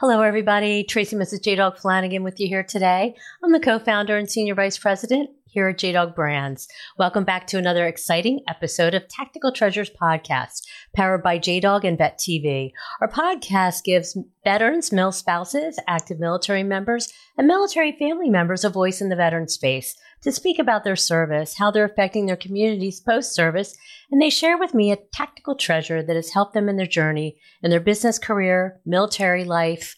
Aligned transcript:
Hello, 0.00 0.22
everybody. 0.22 0.84
Tracy 0.84 1.16
Mrs. 1.16 1.42
J 1.42 1.56
Dog 1.56 1.76
Flanagan 1.76 2.22
with 2.22 2.38
you 2.38 2.46
here 2.46 2.62
today. 2.62 3.16
I'm 3.42 3.50
the 3.50 3.58
co 3.58 3.80
founder 3.80 4.16
and 4.16 4.30
senior 4.30 4.54
vice 4.54 4.78
president 4.78 5.30
here 5.50 5.68
at 5.68 5.78
J 5.78 5.92
Dog 5.92 6.14
Brands. 6.14 6.68
Welcome 6.98 7.24
back 7.24 7.46
to 7.48 7.58
another 7.58 7.86
exciting 7.86 8.40
episode 8.48 8.94
of 8.94 9.08
Tactical 9.08 9.52
Treasures 9.52 9.90
Podcast, 9.90 10.62
powered 10.94 11.22
by 11.22 11.38
J 11.38 11.60
Dog 11.60 11.84
and 11.84 11.96
Vet 11.96 12.18
TV. 12.18 12.72
Our 13.00 13.08
podcast 13.08 13.84
gives 13.84 14.16
veterans, 14.44 14.92
mil 14.92 15.12
spouses, 15.12 15.78
active 15.86 16.18
military 16.18 16.62
members, 16.62 17.12
and 17.36 17.46
military 17.46 17.92
family 17.98 18.28
members 18.28 18.64
a 18.64 18.70
voice 18.70 19.00
in 19.00 19.08
the 19.08 19.16
veteran 19.16 19.48
space 19.48 19.96
to 20.22 20.32
speak 20.32 20.58
about 20.58 20.84
their 20.84 20.96
service, 20.96 21.56
how 21.56 21.70
they're 21.70 21.84
affecting 21.84 22.26
their 22.26 22.36
communities 22.36 23.00
post 23.00 23.34
service, 23.34 23.76
and 24.10 24.20
they 24.20 24.30
share 24.30 24.58
with 24.58 24.74
me 24.74 24.92
a 24.92 24.98
tactical 25.12 25.54
treasure 25.54 26.02
that 26.02 26.16
has 26.16 26.32
helped 26.32 26.54
them 26.54 26.68
in 26.68 26.76
their 26.76 26.86
journey 26.86 27.38
in 27.62 27.70
their 27.70 27.80
business 27.80 28.18
career, 28.18 28.80
military 28.84 29.44
life. 29.44 29.94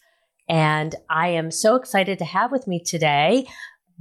And 0.49 0.95
I 1.09 1.29
am 1.29 1.49
so 1.49 1.75
excited 1.75 2.19
to 2.19 2.25
have 2.25 2.51
with 2.51 2.67
me 2.67 2.83
today 2.83 3.47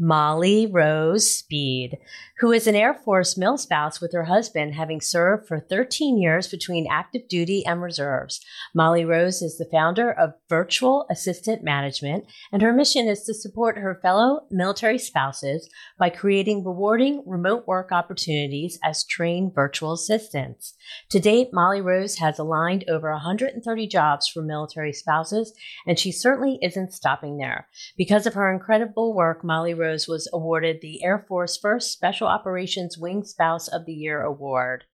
Molly 0.00 0.66
Rose 0.66 1.30
Speed, 1.30 1.98
who 2.40 2.52
is 2.52 2.66
an 2.66 2.74
Air 2.74 2.94
Force 2.94 3.36
mil 3.36 3.58
spouse 3.58 4.00
with 4.00 4.14
her 4.14 4.24
husband, 4.24 4.74
having 4.74 5.02
served 5.02 5.46
for 5.46 5.60
13 5.60 6.18
years 6.18 6.48
between 6.48 6.86
active 6.90 7.28
duty 7.28 7.64
and 7.66 7.82
reserves. 7.82 8.40
Molly 8.74 9.04
Rose 9.04 9.42
is 9.42 9.58
the 9.58 9.68
founder 9.70 10.10
of 10.10 10.32
Virtual 10.48 11.06
Assistant 11.10 11.62
Management, 11.62 12.24
and 12.50 12.62
her 12.62 12.72
mission 12.72 13.06
is 13.08 13.24
to 13.24 13.34
support 13.34 13.76
her 13.76 13.98
fellow 14.00 14.46
military 14.50 14.98
spouses 14.98 15.68
by 15.98 16.08
creating 16.08 16.64
rewarding 16.64 17.22
remote 17.26 17.66
work 17.66 17.92
opportunities 17.92 18.78
as 18.82 19.04
trained 19.04 19.54
virtual 19.54 19.92
assistants. 19.92 20.74
To 21.10 21.20
date, 21.20 21.50
Molly 21.52 21.82
Rose 21.82 22.16
has 22.16 22.38
aligned 22.38 22.88
over 22.88 23.10
130 23.10 23.86
jobs 23.86 24.26
for 24.26 24.40
military 24.40 24.94
spouses, 24.94 25.52
and 25.86 25.98
she 25.98 26.10
certainly 26.10 26.58
isn't 26.62 26.94
stopping 26.94 27.36
there. 27.36 27.68
Because 27.98 28.26
of 28.26 28.32
her 28.32 28.50
incredible 28.50 29.12
work, 29.14 29.44
Molly 29.44 29.74
Rose 29.74 30.08
was 30.08 30.26
awarded 30.32 30.80
the 30.80 31.04
Air 31.04 31.26
Force 31.28 31.58
First 31.58 31.92
Special 31.92 32.29
Operations 32.30 32.96
Wing 32.96 33.24
Spouse 33.24 33.66
of 33.68 33.84
the 33.86 33.92
Year 33.92 34.22
Award. 34.22 34.84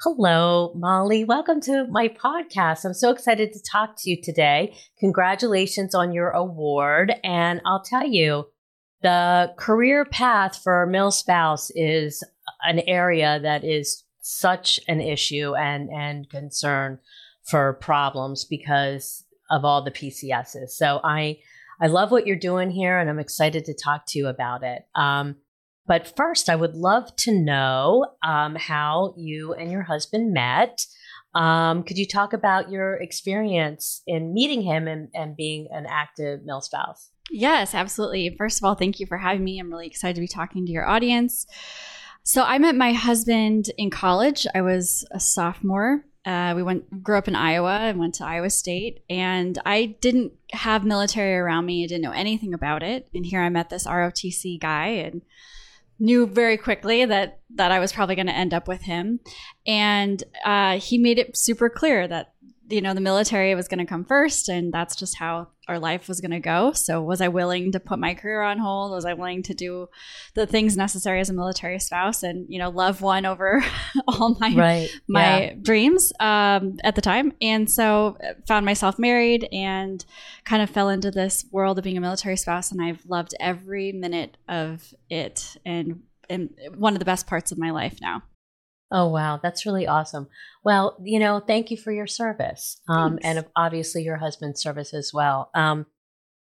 Hello, 0.00 0.72
Molly. 0.74 1.24
Welcome 1.24 1.60
to 1.62 1.86
my 1.90 2.08
podcast. 2.08 2.84
I'm 2.84 2.94
so 2.94 3.10
excited 3.10 3.52
to 3.52 3.62
talk 3.70 3.96
to 3.98 4.10
you 4.10 4.22
today. 4.22 4.74
Congratulations 4.98 5.94
on 5.94 6.12
your 6.12 6.30
award. 6.30 7.12
And 7.22 7.60
I'll 7.66 7.82
tell 7.82 8.06
you, 8.06 8.46
the 9.02 9.52
career 9.58 10.04
path 10.04 10.60
for 10.62 10.82
a 10.82 10.86
mil 10.86 11.10
spouse 11.10 11.70
is 11.74 12.24
an 12.62 12.80
area 12.80 13.38
that 13.42 13.64
is 13.64 14.04
such 14.20 14.80
an 14.88 15.00
issue 15.00 15.54
and, 15.54 15.90
and 15.90 16.30
concern 16.30 17.00
for 17.44 17.74
problems 17.74 18.44
because 18.44 19.24
of 19.50 19.64
all 19.64 19.82
the 19.82 19.90
PCSs. 19.90 20.70
So 20.70 21.00
I, 21.04 21.38
I 21.80 21.88
love 21.88 22.10
what 22.10 22.26
you're 22.26 22.36
doing 22.36 22.70
here 22.70 22.98
and 22.98 23.10
I'm 23.10 23.18
excited 23.18 23.64
to 23.66 23.74
talk 23.74 24.04
to 24.08 24.18
you 24.18 24.28
about 24.28 24.62
it. 24.62 24.82
Um, 24.94 25.36
but 25.88 26.14
first, 26.16 26.50
I 26.50 26.56
would 26.56 26.74
love 26.74 27.16
to 27.16 27.32
know 27.32 28.06
um, 28.22 28.54
how 28.54 29.14
you 29.16 29.54
and 29.54 29.72
your 29.72 29.82
husband 29.82 30.34
met. 30.34 30.84
Um, 31.34 31.82
could 31.82 31.96
you 31.96 32.06
talk 32.06 32.34
about 32.34 32.70
your 32.70 32.96
experience 32.96 34.02
in 34.06 34.34
meeting 34.34 34.62
him 34.62 34.86
and, 34.86 35.08
and 35.14 35.34
being 35.34 35.68
an 35.72 35.86
active 35.88 36.44
mil 36.44 36.60
spouse? 36.60 37.10
Yes, 37.30 37.74
absolutely. 37.74 38.34
First 38.36 38.58
of 38.58 38.64
all, 38.64 38.74
thank 38.74 39.00
you 39.00 39.06
for 39.06 39.18
having 39.18 39.44
me. 39.44 39.58
I'm 39.58 39.70
really 39.70 39.86
excited 39.86 40.14
to 40.14 40.20
be 40.20 40.28
talking 40.28 40.66
to 40.66 40.72
your 40.72 40.86
audience. 40.86 41.46
So, 42.22 42.42
I 42.42 42.58
met 42.58 42.74
my 42.74 42.92
husband 42.92 43.70
in 43.78 43.90
college. 43.90 44.46
I 44.54 44.60
was 44.60 45.06
a 45.10 45.20
sophomore. 45.20 46.04
Uh, 46.26 46.52
we 46.54 46.62
went 46.62 47.02
grew 47.02 47.16
up 47.16 47.28
in 47.28 47.34
Iowa 47.34 47.78
and 47.78 47.98
went 47.98 48.14
to 48.16 48.26
Iowa 48.26 48.50
State, 48.50 49.02
and 49.08 49.58
I 49.64 49.96
didn't 50.02 50.32
have 50.52 50.84
military 50.84 51.36
around 51.36 51.64
me. 51.64 51.84
I 51.84 51.86
didn't 51.86 52.02
know 52.02 52.12
anything 52.12 52.52
about 52.52 52.82
it. 52.82 53.08
And 53.14 53.24
here 53.24 53.40
I 53.40 53.48
met 53.48 53.70
this 53.70 53.86
ROTC 53.86 54.60
guy, 54.60 54.88
and 54.88 55.22
knew 55.98 56.26
very 56.26 56.56
quickly 56.56 57.04
that 57.04 57.40
that 57.54 57.72
I 57.72 57.78
was 57.78 57.92
probably 57.92 58.14
going 58.14 58.26
to 58.26 58.34
end 58.36 58.54
up 58.54 58.68
with 58.68 58.82
him, 58.82 59.20
and 59.66 60.22
uh, 60.44 60.78
he 60.78 60.98
made 60.98 61.18
it 61.18 61.36
super 61.36 61.68
clear 61.68 62.06
that 62.06 62.34
you 62.68 62.80
know 62.80 62.94
the 62.94 63.00
military 63.00 63.54
was 63.54 63.68
going 63.68 63.78
to 63.78 63.86
come 63.86 64.04
first, 64.04 64.48
and 64.48 64.72
that's 64.72 64.96
just 64.96 65.16
how 65.16 65.48
our 65.66 65.78
life 65.78 66.08
was 66.08 66.20
going 66.20 66.30
to 66.30 66.40
go. 66.40 66.72
So, 66.72 67.02
was 67.02 67.20
I 67.20 67.28
willing 67.28 67.72
to 67.72 67.80
put 67.80 67.98
my 67.98 68.14
career 68.14 68.42
on 68.42 68.58
hold? 68.58 68.92
Was 68.92 69.04
I 69.04 69.14
willing 69.14 69.42
to 69.44 69.54
do 69.54 69.88
the 70.34 70.46
things 70.46 70.76
necessary 70.76 71.20
as 71.20 71.30
a 71.30 71.34
military 71.34 71.78
spouse, 71.78 72.22
and 72.22 72.46
you 72.48 72.58
know, 72.58 72.70
love 72.70 73.00
one 73.00 73.26
over 73.26 73.64
all 74.08 74.36
my 74.40 74.54
right. 74.54 74.90
my 75.08 75.42
yeah. 75.42 75.54
dreams 75.60 76.12
um, 76.20 76.78
at 76.84 76.94
the 76.94 77.02
time? 77.02 77.32
And 77.40 77.70
so, 77.70 78.16
uh, 78.22 78.34
found 78.46 78.66
myself 78.66 78.98
married 78.98 79.48
and 79.52 80.04
kind 80.44 80.62
of 80.62 80.70
fell 80.70 80.88
into 80.88 81.10
this 81.10 81.46
world 81.50 81.78
of 81.78 81.84
being 81.84 81.98
a 81.98 82.02
military 82.02 82.36
spouse, 82.36 82.70
and 82.70 82.82
I've 82.82 83.04
loved 83.06 83.34
every 83.40 83.92
minute 83.92 84.36
of 84.48 84.94
it, 85.10 85.56
and 85.64 86.02
and 86.30 86.54
one 86.76 86.92
of 86.92 86.98
the 86.98 87.04
best 87.04 87.26
parts 87.26 87.52
of 87.52 87.58
my 87.58 87.70
life 87.70 87.98
now. 88.00 88.22
Oh, 88.90 89.08
wow. 89.08 89.38
That's 89.42 89.66
really 89.66 89.86
awesome. 89.86 90.28
Well, 90.64 90.96
you 91.02 91.18
know, 91.18 91.40
thank 91.40 91.70
you 91.70 91.76
for 91.76 91.92
your 91.92 92.06
service 92.06 92.80
um, 92.88 93.18
and 93.22 93.44
obviously 93.54 94.02
your 94.02 94.16
husband's 94.16 94.62
service 94.62 94.94
as 94.94 95.12
well. 95.12 95.50
Um, 95.54 95.86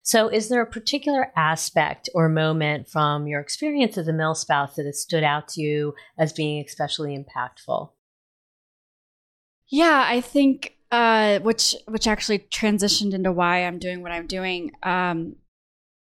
so, 0.04 0.28
is 0.28 0.50
there 0.50 0.62
a 0.62 0.68
particular 0.68 1.32
aspect 1.36 2.10
or 2.14 2.30
moment 2.30 2.88
from 2.88 3.26
your 3.26 3.42
experience 3.42 3.98
as 3.98 4.08
a 4.08 4.14
mil 4.14 4.36
spouse 4.36 4.76
that 4.76 4.86
has 4.86 5.02
stood 5.02 5.24
out 5.24 5.48
to 5.50 5.62
you 5.62 5.96
as 6.20 6.32
being 6.32 6.64
especially 6.64 7.18
impactful? 7.18 7.90
Yeah, 9.68 10.06
I 10.08 10.22
think 10.22 10.76
uh, 10.92 11.40
which 11.40 11.76
which 11.88 12.06
actually 12.06 12.40
transitioned 12.40 13.16
into 13.16 13.32
why 13.32 13.66
I'm 13.66 13.80
doing 13.80 14.04
what 14.04 14.12
I'm 14.12 14.28
doing. 14.28 14.74
Um, 14.84 15.38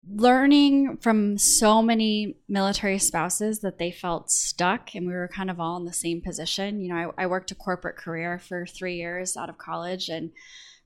learning 0.10 0.98
from 0.98 1.38
so 1.38 1.82
many 1.82 2.36
military 2.50 2.98
spouses 2.98 3.60
that 3.60 3.78
they 3.78 3.92
felt 3.92 4.32
stuck 4.32 4.96
and 4.96 5.06
we 5.06 5.14
were 5.14 5.28
kind 5.28 5.50
of 5.50 5.60
all 5.60 5.78
in 5.78 5.86
the 5.86 5.94
same 5.94 6.22
position. 6.22 6.82
You 6.82 6.90
know, 6.90 7.14
I, 7.18 7.24
I, 7.24 7.28
worked 7.28 7.52
a 7.52 7.56
corporate 7.56 7.98
career 7.98 8.40
for 8.40 8.66
three 8.66 8.96
years 8.96 9.38
out 9.38 9.50
of 9.50 9.60
college 9.60 10.10
and 10.10 10.32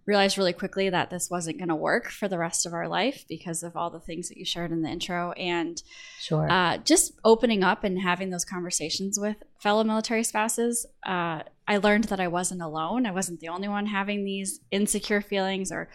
realized 0.05 0.37
really 0.37 0.53
quickly 0.53 0.89
that 0.89 1.09
this 1.09 1.29
wasn't 1.29 1.57
going 1.57 1.69
to 1.69 1.75
work 1.75 2.09
for 2.09 2.27
the 2.27 2.37
rest 2.37 2.65
of 2.65 2.73
our 2.73 2.87
life 2.87 3.25
because 3.27 3.63
of 3.63 3.75
all 3.75 3.89
the 3.89 3.99
things 3.99 4.27
that 4.29 4.37
you 4.37 4.45
shared 4.45 4.71
in 4.71 4.81
the 4.81 4.89
intro. 4.89 5.31
And 5.31 5.81
sure. 6.19 6.49
Uh, 6.49 6.77
just 6.77 7.13
opening 7.23 7.63
up 7.63 7.83
and 7.83 8.01
having 8.01 8.29
those 8.29 8.45
conversations 8.45 9.17
with 9.19 9.37
fellow 9.59 9.83
military 9.83 10.23
spouses, 10.23 10.85
uh, 11.05 11.43
I 11.67 11.77
learned 11.77 12.05
that 12.05 12.19
I 12.19 12.27
wasn't 12.27 12.61
alone. 12.61 13.05
I 13.05 13.11
wasn't 13.11 13.39
the 13.39 13.47
only 13.47 13.67
one 13.67 13.87
having 13.87 14.23
these 14.23 14.59
insecure 14.71 15.21
feelings 15.21 15.71
or 15.71 15.89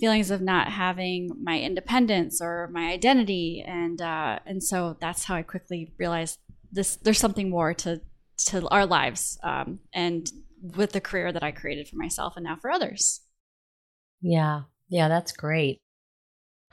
feelings 0.00 0.30
of 0.30 0.40
not 0.40 0.68
having 0.68 1.30
my 1.42 1.60
independence 1.60 2.40
or 2.40 2.68
my 2.72 2.90
identity 2.90 3.64
and 3.66 4.02
uh, 4.02 4.40
and 4.44 4.62
so 4.62 4.96
that's 5.00 5.24
how 5.24 5.36
I 5.36 5.42
quickly 5.42 5.92
realized 5.98 6.38
this 6.72 6.96
there's 6.96 7.18
something 7.18 7.48
more 7.48 7.74
to 7.74 8.00
to 8.46 8.68
our 8.68 8.86
lives 8.86 9.38
um, 9.44 9.78
and 9.92 10.28
with 10.76 10.92
the 10.92 11.00
career 11.00 11.30
that 11.32 11.42
I 11.42 11.52
created 11.52 11.88
for 11.88 11.96
myself 11.96 12.34
and 12.36 12.44
now 12.44 12.56
for 12.56 12.70
others. 12.70 13.20
Yeah, 14.20 14.62
yeah, 14.88 15.08
that's 15.08 15.32
great. 15.32 15.78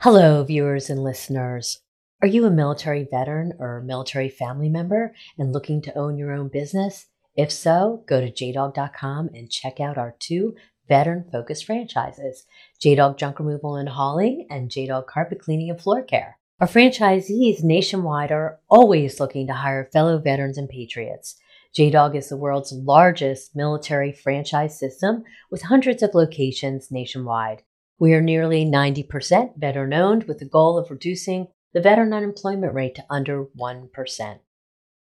Hello, 0.00 0.42
viewers 0.42 0.90
and 0.90 1.04
listeners. 1.04 1.80
Are 2.22 2.28
you 2.28 2.44
a 2.46 2.50
military 2.50 3.06
veteran 3.08 3.52
or 3.58 3.82
military 3.82 4.28
family 4.28 4.68
member 4.68 5.14
and 5.38 5.52
looking 5.52 5.82
to 5.82 5.96
own 5.96 6.16
your 6.16 6.32
own 6.32 6.48
business? 6.48 7.06
If 7.36 7.50
so, 7.50 8.04
go 8.06 8.20
to 8.20 8.30
jdog.com 8.30 9.30
and 9.34 9.50
check 9.50 9.80
out 9.80 9.96
our 9.96 10.14
two 10.18 10.54
veteran 10.88 11.24
focused 11.32 11.64
franchises 11.64 12.44
J 12.80 12.94
Dog 12.94 13.16
Junk 13.16 13.38
Removal 13.38 13.76
and 13.76 13.88
Hauling 13.88 14.46
and 14.50 14.70
J 14.70 14.86
Dog 14.86 15.06
Carpet 15.06 15.40
Cleaning 15.40 15.70
and 15.70 15.80
Floor 15.80 16.02
Care. 16.02 16.38
Our 16.60 16.66
franchisees 16.66 17.62
nationwide 17.62 18.30
are 18.30 18.60
always 18.68 19.18
looking 19.18 19.46
to 19.46 19.54
hire 19.54 19.88
fellow 19.92 20.18
veterans 20.18 20.58
and 20.58 20.68
patriots. 20.68 21.36
J 21.74 21.88
Dog 21.88 22.14
is 22.14 22.28
the 22.28 22.36
world's 22.36 22.72
largest 22.72 23.56
military 23.56 24.12
franchise 24.12 24.78
system 24.78 25.24
with 25.50 25.62
hundreds 25.62 26.02
of 26.02 26.14
locations 26.14 26.90
nationwide. 26.90 27.62
We 27.98 28.12
are 28.12 28.20
nearly 28.20 28.66
90% 28.66 29.58
veteran 29.58 29.94
owned 29.94 30.24
with 30.24 30.38
the 30.38 30.44
goal 30.44 30.76
of 30.76 30.90
reducing 30.90 31.48
the 31.72 31.80
veteran 31.80 32.12
unemployment 32.12 32.74
rate 32.74 32.94
to 32.96 33.04
under 33.08 33.46
1%. 33.58 34.38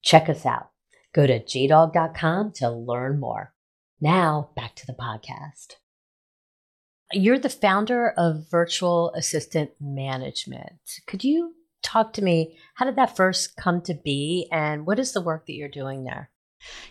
Check 0.04 0.30
us 0.30 0.46
out. 0.46 0.70
Go 1.14 1.26
to 1.26 1.40
jdog.com 1.40 2.52
to 2.56 2.70
learn 2.70 3.20
more. 3.20 3.54
Now, 4.00 4.52
back 4.56 4.76
to 4.76 4.86
the 4.86 4.94
podcast. 4.94 5.76
You're 7.12 7.40
the 7.40 7.50
founder 7.50 8.14
of 8.16 8.50
Virtual 8.52 9.12
Assistant 9.14 9.72
Management. 9.82 10.80
Could 11.08 11.24
you 11.24 11.56
talk 11.82 12.14
to 12.14 12.22
me? 12.22 12.58
How 12.76 12.86
did 12.86 12.96
that 12.98 13.18
first 13.18 13.56
come 13.56 13.82
to 13.82 13.96
be, 13.96 14.48
and 14.52 14.86
what 14.86 15.00
is 15.00 15.14
the 15.14 15.22
work 15.22 15.48
that 15.48 15.54
you're 15.54 15.68
doing 15.68 16.04
there? 16.04 16.30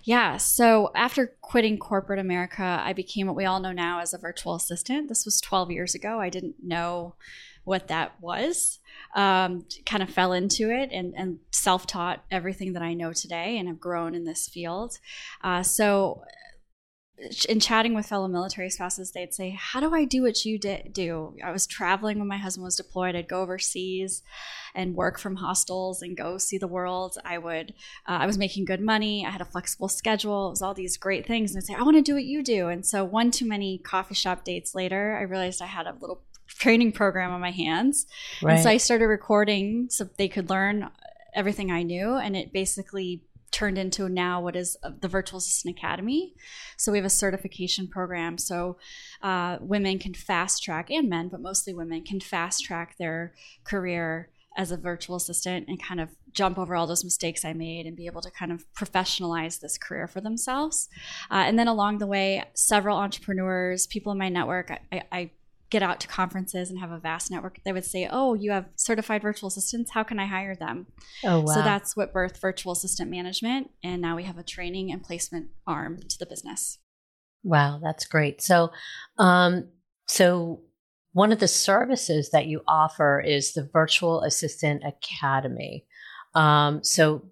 Yeah. 0.02 0.38
So 0.38 0.90
after 0.94 1.36
quitting 1.40 1.78
corporate 1.78 2.18
America, 2.18 2.82
I 2.84 2.94
became 2.94 3.26
what 3.26 3.36
we 3.36 3.44
all 3.44 3.60
know 3.60 3.72
now 3.72 4.00
as 4.00 4.14
a 4.14 4.18
virtual 4.18 4.54
assistant. 4.54 5.08
This 5.08 5.24
was 5.24 5.40
12 5.40 5.70
years 5.70 5.94
ago. 5.94 6.20
I 6.20 6.30
didn't 6.30 6.56
know 6.62 7.14
what 7.68 7.88
that 7.88 8.20
was. 8.20 8.80
Um, 9.14 9.64
kind 9.86 10.02
of 10.02 10.10
fell 10.10 10.32
into 10.32 10.70
it 10.70 10.90
and, 10.92 11.14
and 11.16 11.38
self 11.52 11.86
taught 11.86 12.24
everything 12.30 12.72
that 12.72 12.82
I 12.82 12.94
know 12.94 13.12
today 13.12 13.58
and 13.58 13.68
have 13.68 13.80
grown 13.80 14.14
in 14.14 14.24
this 14.24 14.48
field. 14.48 14.98
Uh, 15.42 15.62
so 15.62 16.22
in 17.48 17.58
chatting 17.58 17.94
with 17.94 18.06
fellow 18.06 18.28
military 18.28 18.70
spouses, 18.70 19.10
they'd 19.10 19.34
say, 19.34 19.50
"How 19.50 19.80
do 19.80 19.92
I 19.94 20.04
do 20.04 20.22
what 20.22 20.44
you 20.44 20.58
do?" 20.58 21.36
I 21.44 21.50
was 21.50 21.66
traveling 21.66 22.18
when 22.18 22.28
my 22.28 22.36
husband 22.36 22.64
was 22.64 22.76
deployed. 22.76 23.16
I'd 23.16 23.28
go 23.28 23.40
overseas 23.40 24.22
and 24.74 24.94
work 24.94 25.18
from 25.18 25.36
hostels 25.36 26.00
and 26.00 26.16
go 26.16 26.38
see 26.38 26.58
the 26.58 26.68
world. 26.68 27.16
I 27.24 27.38
would, 27.38 27.74
uh, 28.08 28.18
I 28.22 28.26
was 28.26 28.38
making 28.38 28.66
good 28.66 28.80
money. 28.80 29.26
I 29.26 29.30
had 29.30 29.40
a 29.40 29.46
flexible 29.46 29.88
schedule. 29.88 30.46
It 30.46 30.50
was 30.50 30.62
all 30.62 30.74
these 30.74 30.96
great 30.96 31.26
things, 31.26 31.50
and 31.50 31.58
I'd 31.58 31.66
say, 31.66 31.74
"I 31.74 31.82
want 31.82 31.96
to 31.96 32.02
do 32.02 32.14
what 32.14 32.24
you 32.24 32.42
do." 32.42 32.68
And 32.68 32.86
so, 32.86 33.04
one 33.04 33.30
too 33.30 33.46
many 33.46 33.78
coffee 33.78 34.14
shop 34.14 34.44
dates 34.44 34.74
later, 34.74 35.16
I 35.18 35.22
realized 35.22 35.60
I 35.60 35.66
had 35.66 35.86
a 35.86 35.96
little 36.00 36.22
training 36.48 36.92
program 36.92 37.30
on 37.30 37.40
my 37.40 37.50
hands, 37.50 38.06
right. 38.42 38.54
and 38.54 38.62
so 38.62 38.70
I 38.70 38.76
started 38.78 39.06
recording 39.06 39.88
so 39.90 40.08
they 40.16 40.28
could 40.28 40.50
learn 40.50 40.90
everything 41.34 41.70
I 41.70 41.82
knew, 41.82 42.14
and 42.14 42.36
it 42.36 42.52
basically 42.52 43.22
turned 43.50 43.78
into 43.78 44.08
now 44.08 44.40
what 44.40 44.56
is 44.56 44.76
uh, 44.82 44.90
the 45.00 45.08
Virtual 45.08 45.38
Assistant 45.38 45.76
Academy. 45.76 46.34
So 46.76 46.92
we 46.92 46.98
have 46.98 47.04
a 47.04 47.10
certification 47.10 47.88
program. 47.88 48.38
So 48.38 48.76
uh, 49.22 49.58
women 49.60 49.98
can 49.98 50.14
fast 50.14 50.62
track, 50.62 50.90
and 50.90 51.08
men, 51.08 51.28
but 51.28 51.40
mostly 51.40 51.74
women, 51.74 52.04
can 52.04 52.20
fast 52.20 52.64
track 52.64 52.96
their 52.98 53.32
career 53.64 54.28
as 54.56 54.72
a 54.72 54.76
virtual 54.76 55.16
assistant 55.16 55.68
and 55.68 55.80
kind 55.80 56.00
of 56.00 56.08
jump 56.32 56.58
over 56.58 56.74
all 56.74 56.86
those 56.86 57.04
mistakes 57.04 57.44
I 57.44 57.52
made 57.52 57.86
and 57.86 57.96
be 57.96 58.06
able 58.06 58.22
to 58.22 58.30
kind 58.30 58.50
of 58.50 58.64
professionalize 58.74 59.60
this 59.60 59.78
career 59.78 60.08
for 60.08 60.20
themselves. 60.20 60.88
Uh, 61.30 61.44
and 61.46 61.58
then 61.58 61.68
along 61.68 61.98
the 61.98 62.06
way, 62.06 62.44
several 62.54 62.98
entrepreneurs, 62.98 63.86
people 63.86 64.10
in 64.12 64.18
my 64.18 64.28
network, 64.28 64.70
I, 64.92 65.02
I 65.12 65.30
get 65.70 65.82
out 65.82 66.00
to 66.00 66.08
conferences 66.08 66.70
and 66.70 66.78
have 66.78 66.90
a 66.90 66.98
vast 66.98 67.30
network, 67.30 67.58
they 67.64 67.72
would 67.72 67.84
say, 67.84 68.08
Oh, 68.10 68.34
you 68.34 68.50
have 68.50 68.66
certified 68.76 69.22
virtual 69.22 69.48
assistants. 69.48 69.90
How 69.92 70.02
can 70.02 70.18
I 70.18 70.26
hire 70.26 70.54
them? 70.54 70.86
Oh, 71.24 71.40
wow. 71.40 71.54
So 71.54 71.62
that's 71.62 71.96
what 71.96 72.12
birth 72.12 72.40
virtual 72.40 72.72
assistant 72.72 73.10
management. 73.10 73.70
And 73.82 74.00
now 74.00 74.16
we 74.16 74.24
have 74.24 74.38
a 74.38 74.42
training 74.42 74.90
and 74.90 75.02
placement 75.02 75.48
arm 75.66 75.98
to 76.08 76.18
the 76.18 76.26
business. 76.26 76.78
Wow, 77.42 77.80
that's 77.82 78.06
great. 78.06 78.42
So, 78.42 78.72
um, 79.18 79.68
so 80.06 80.62
one 81.12 81.32
of 81.32 81.38
the 81.38 81.48
services 81.48 82.30
that 82.30 82.46
you 82.46 82.62
offer 82.66 83.20
is 83.20 83.52
the 83.52 83.68
Virtual 83.72 84.22
Assistant 84.22 84.82
Academy. 84.84 85.86
Um, 86.34 86.82
so 86.82 87.26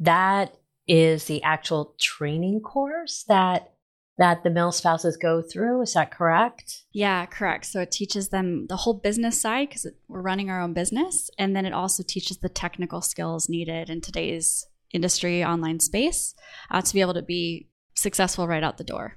that 0.00 0.56
is 0.88 1.26
the 1.26 1.42
actual 1.42 1.94
training 2.00 2.60
course 2.60 3.24
that 3.28 3.71
that 4.18 4.44
the 4.44 4.50
mil 4.50 4.72
spouses 4.72 5.16
go 5.16 5.42
through. 5.42 5.82
Is 5.82 5.94
that 5.94 6.10
correct? 6.10 6.84
Yeah, 6.92 7.26
correct. 7.26 7.66
So 7.66 7.80
it 7.80 7.90
teaches 7.90 8.28
them 8.28 8.66
the 8.68 8.76
whole 8.76 8.94
business 8.94 9.40
side 9.40 9.70
because 9.70 9.86
we're 10.08 10.20
running 10.20 10.50
our 10.50 10.60
own 10.60 10.74
business. 10.74 11.30
And 11.38 11.56
then 11.56 11.64
it 11.64 11.72
also 11.72 12.02
teaches 12.06 12.38
the 12.38 12.48
technical 12.48 13.00
skills 13.00 13.48
needed 13.48 13.88
in 13.88 14.00
today's 14.00 14.66
industry 14.92 15.42
online 15.42 15.80
space 15.80 16.34
uh, 16.70 16.82
to 16.82 16.94
be 16.94 17.00
able 17.00 17.14
to 17.14 17.22
be 17.22 17.70
successful 17.94 18.46
right 18.46 18.62
out 18.62 18.76
the 18.76 18.84
door. 18.84 19.16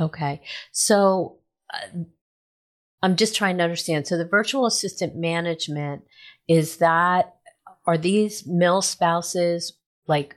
Okay. 0.00 0.42
So 0.72 1.38
uh, 1.72 2.04
I'm 3.02 3.16
just 3.16 3.36
trying 3.36 3.58
to 3.58 3.64
understand. 3.64 4.06
So 4.06 4.16
the 4.16 4.24
virtual 4.24 4.64
assistant 4.64 5.14
management 5.14 6.02
is 6.48 6.78
that, 6.78 7.34
are 7.86 7.98
these 7.98 8.46
mil 8.46 8.80
spouses 8.80 9.74
like 10.06 10.36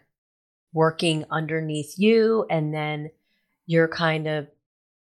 working 0.74 1.24
underneath 1.31 1.94
you 1.98 2.45
and 2.50 2.74
then 2.74 3.10
you're 3.68 3.88
kind 3.88 4.28
of 4.28 4.48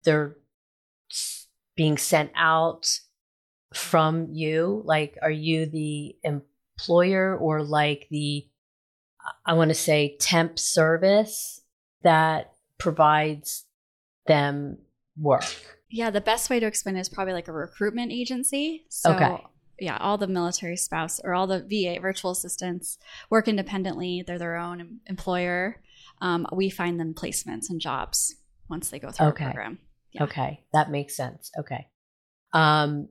they're 0.03 0.35
being 1.75 1.97
sent 1.97 2.31
out 2.35 2.87
from 3.73 4.27
you 4.31 4.81
like 4.85 5.17
are 5.21 5.31
you 5.31 5.65
the 5.65 6.15
employer 6.23 7.35
or 7.37 7.63
like 7.63 8.07
the 8.09 8.45
i 9.45 9.53
want 9.53 9.69
to 9.69 9.75
say 9.75 10.15
temp 10.19 10.59
service 10.59 11.61
that 12.03 12.53
provides 12.77 13.65
them 14.27 14.77
work? 15.17 15.79
Yeah 15.89 16.09
the 16.09 16.21
best 16.21 16.49
way 16.49 16.59
to 16.59 16.65
explain 16.65 16.97
it 16.97 17.01
is 17.01 17.09
probably 17.09 17.33
like 17.33 17.47
a 17.47 17.53
recruitment 17.53 18.11
agency. 18.11 18.85
So 18.89 19.13
okay. 19.13 19.37
yeah 19.79 19.97
all 19.99 20.17
the 20.17 20.27
military 20.27 20.77
spouse 20.77 21.19
or 21.23 21.33
all 21.33 21.47
the 21.47 21.59
va 21.59 21.99
virtual 22.01 22.31
assistants 22.31 22.97
work 23.29 23.47
independently. 23.47 24.23
They're 24.25 24.39
their 24.39 24.57
own 24.57 24.99
employer. 25.07 25.81
Um, 26.21 26.45
we 26.51 26.69
find 26.69 26.99
them 26.99 27.13
placements 27.13 27.69
and 27.69 27.81
jobs 27.81 28.35
once 28.69 28.89
they 28.89 28.99
go 28.99 29.11
through 29.11 29.27
okay. 29.27 29.45
program. 29.45 29.79
Yeah. 30.11 30.23
Okay, 30.23 30.63
that 30.73 30.91
makes 30.91 31.15
sense. 31.15 31.51
Okay. 31.57 31.87
Um, 32.53 33.09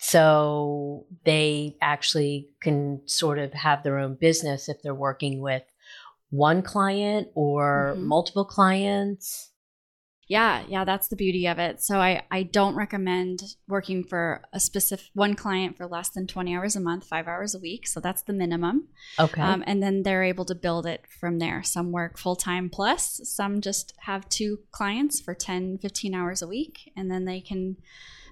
so 0.00 1.06
they 1.24 1.76
actually 1.80 2.48
can 2.60 3.02
sort 3.06 3.38
of 3.38 3.52
have 3.52 3.84
their 3.84 3.98
own 3.98 4.16
business 4.16 4.68
if 4.68 4.82
they're 4.82 4.94
working 4.94 5.40
with 5.40 5.62
one 6.30 6.62
client 6.62 7.28
or 7.34 7.92
mm-hmm. 7.94 8.06
multiple 8.06 8.44
clients. 8.44 9.51
Yeah, 10.28 10.62
yeah, 10.68 10.84
that's 10.84 11.08
the 11.08 11.16
beauty 11.16 11.46
of 11.46 11.58
it. 11.58 11.82
So 11.82 11.98
I, 11.98 12.22
I 12.30 12.44
don't 12.44 12.74
recommend 12.74 13.42
working 13.68 14.04
for 14.04 14.42
a 14.52 14.60
specific 14.60 15.06
one 15.14 15.34
client 15.34 15.76
for 15.76 15.86
less 15.86 16.08
than 16.08 16.26
20 16.26 16.54
hours 16.54 16.76
a 16.76 16.80
month, 16.80 17.06
five 17.06 17.26
hours 17.26 17.54
a 17.54 17.58
week. 17.58 17.86
So 17.86 18.00
that's 18.00 18.22
the 18.22 18.32
minimum. 18.32 18.88
Okay. 19.18 19.42
Um, 19.42 19.64
and 19.66 19.82
then 19.82 20.04
they're 20.04 20.22
able 20.22 20.44
to 20.46 20.54
build 20.54 20.86
it 20.86 21.04
from 21.20 21.38
there. 21.38 21.62
Some 21.62 21.92
work 21.92 22.18
full 22.18 22.36
time 22.36 22.70
plus, 22.70 23.20
some 23.24 23.60
just 23.60 23.94
have 24.00 24.28
two 24.28 24.60
clients 24.70 25.20
for 25.20 25.34
10, 25.34 25.78
15 25.78 26.14
hours 26.14 26.40
a 26.40 26.48
week. 26.48 26.92
And 26.96 27.10
then 27.10 27.24
they 27.24 27.40
can 27.40 27.76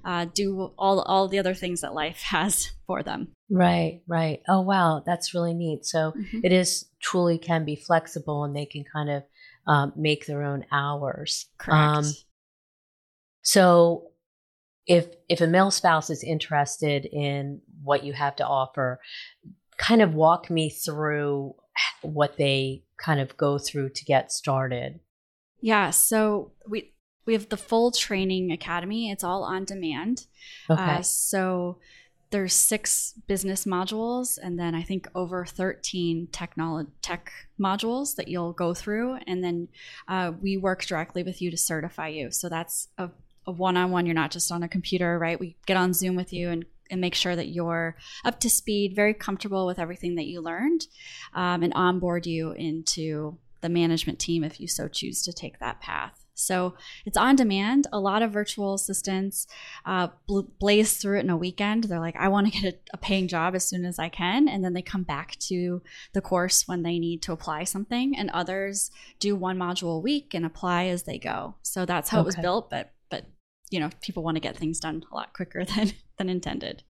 uh, 0.04 0.26
do 0.32 0.72
all, 0.78 1.00
all 1.02 1.28
the 1.28 1.38
other 1.38 1.54
things 1.54 1.80
that 1.80 1.92
life 1.92 2.22
has 2.22 2.70
for 2.86 3.02
them. 3.02 3.28
Right, 3.50 4.02
right. 4.06 4.40
Oh, 4.48 4.60
wow. 4.60 5.02
That's 5.04 5.34
really 5.34 5.54
neat. 5.54 5.84
So 5.84 6.12
mm-hmm. 6.12 6.40
it 6.44 6.52
is 6.52 6.86
truly 7.02 7.36
can 7.36 7.64
be 7.64 7.76
flexible 7.76 8.44
and 8.44 8.54
they 8.54 8.66
can 8.66 8.84
kind 8.84 9.10
of 9.10 9.24
um, 9.70 9.92
make 9.94 10.26
their 10.26 10.42
own 10.42 10.66
hours. 10.72 11.46
Correct. 11.56 11.98
Um, 11.98 12.04
so 13.42 14.10
if 14.84 15.06
if 15.28 15.40
a 15.40 15.46
mil 15.46 15.70
spouse 15.70 16.10
is 16.10 16.24
interested 16.24 17.04
in 17.04 17.60
what 17.84 18.02
you 18.02 18.12
have 18.12 18.34
to 18.36 18.46
offer, 18.46 18.98
kind 19.78 20.02
of 20.02 20.14
walk 20.14 20.50
me 20.50 20.70
through 20.70 21.54
what 22.02 22.36
they 22.36 22.82
kind 22.98 23.20
of 23.20 23.36
go 23.36 23.58
through 23.58 23.90
to 23.90 24.04
get 24.04 24.32
started. 24.32 24.98
Yeah, 25.60 25.90
so 25.90 26.50
we 26.68 26.92
we 27.24 27.34
have 27.34 27.48
the 27.48 27.56
full 27.56 27.92
training 27.92 28.50
academy. 28.50 29.08
It's 29.08 29.22
all 29.22 29.44
on 29.44 29.66
demand. 29.66 30.26
Okay. 30.68 30.82
Uh, 30.82 31.02
so 31.02 31.78
there's 32.30 32.54
six 32.54 33.14
business 33.26 33.64
modules 33.64 34.38
and 34.40 34.58
then 34.58 34.74
I 34.74 34.82
think 34.82 35.08
over 35.14 35.44
13 35.44 36.28
technology 36.30 36.90
tech 37.02 37.32
modules 37.58 38.14
that 38.16 38.28
you'll 38.28 38.52
go 38.52 38.72
through. 38.72 39.18
And 39.26 39.42
then 39.42 39.68
uh, 40.08 40.32
we 40.40 40.56
work 40.56 40.84
directly 40.84 41.22
with 41.22 41.42
you 41.42 41.50
to 41.50 41.56
certify 41.56 42.08
you. 42.08 42.30
So 42.30 42.48
that's 42.48 42.88
a, 42.98 43.10
a 43.46 43.52
one-on-one. 43.52 44.06
You're 44.06 44.14
not 44.14 44.30
just 44.30 44.52
on 44.52 44.62
a 44.62 44.68
computer, 44.68 45.18
right? 45.18 45.40
We 45.40 45.56
get 45.66 45.76
on 45.76 45.92
Zoom 45.92 46.16
with 46.16 46.32
you 46.32 46.50
and 46.50 46.64
and 46.90 47.00
make 47.00 47.14
sure 47.14 47.36
that 47.36 47.48
you're 47.48 47.96
up 48.24 48.40
to 48.40 48.50
speed, 48.50 48.96
very 48.96 49.14
comfortable 49.14 49.64
with 49.64 49.78
everything 49.78 50.16
that 50.16 50.26
you 50.26 50.40
learned, 50.40 50.88
um, 51.34 51.62
and 51.62 51.72
onboard 51.74 52.26
you 52.26 52.50
into 52.50 53.38
the 53.60 53.68
management 53.68 54.18
team 54.18 54.44
if 54.44 54.60
you 54.60 54.68
so 54.68 54.88
choose 54.88 55.22
to 55.22 55.32
take 55.32 55.58
that 55.58 55.80
path. 55.80 56.24
So 56.40 56.74
it's 57.04 57.16
on 57.16 57.36
demand. 57.36 57.86
A 57.92 58.00
lot 58.00 58.22
of 58.22 58.32
virtual 58.32 58.74
assistants 58.74 59.46
uh, 59.84 60.08
blaze 60.58 60.96
through 60.96 61.18
it 61.18 61.24
in 61.24 61.30
a 61.30 61.36
weekend. 61.36 61.84
They're 61.84 62.00
like, 62.00 62.16
I 62.16 62.28
want 62.28 62.52
to 62.52 62.60
get 62.60 62.74
a, 62.74 62.78
a, 62.94 62.96
paying 62.96 63.28
job 63.28 63.54
as 63.54 63.68
soon 63.68 63.84
as 63.84 63.98
I 63.98 64.08
can. 64.08 64.48
And 64.48 64.64
then 64.64 64.72
they 64.72 64.82
come 64.82 65.02
back 65.02 65.36
to 65.40 65.82
the 66.12 66.20
course 66.20 66.66
when 66.66 66.82
they 66.82 66.98
need 66.98 67.22
to 67.22 67.32
apply 67.32 67.64
something. 67.64 68.16
And 68.16 68.30
others 68.30 68.90
do 69.18 69.36
one 69.36 69.58
module 69.58 69.96
a 69.96 70.00
week 70.00 70.34
and 70.34 70.46
apply 70.46 70.86
as 70.86 71.02
they 71.02 71.18
go. 71.18 71.56
So 71.62 71.84
that's 71.84 72.08
how 72.08 72.18
okay. 72.18 72.22
it 72.22 72.26
was 72.26 72.36
built. 72.36 72.70
But, 72.70 72.92
but, 73.10 73.26
you 73.70 73.78
know, 73.78 73.90
people 74.00 74.22
want 74.22 74.36
to 74.36 74.40
get 74.40 74.56
things 74.56 74.80
done 74.80 75.04
a 75.10 75.14
lot 75.14 75.34
quicker 75.34 75.64
than, 75.76 75.92
than 76.16 76.28
intended. 76.28 76.82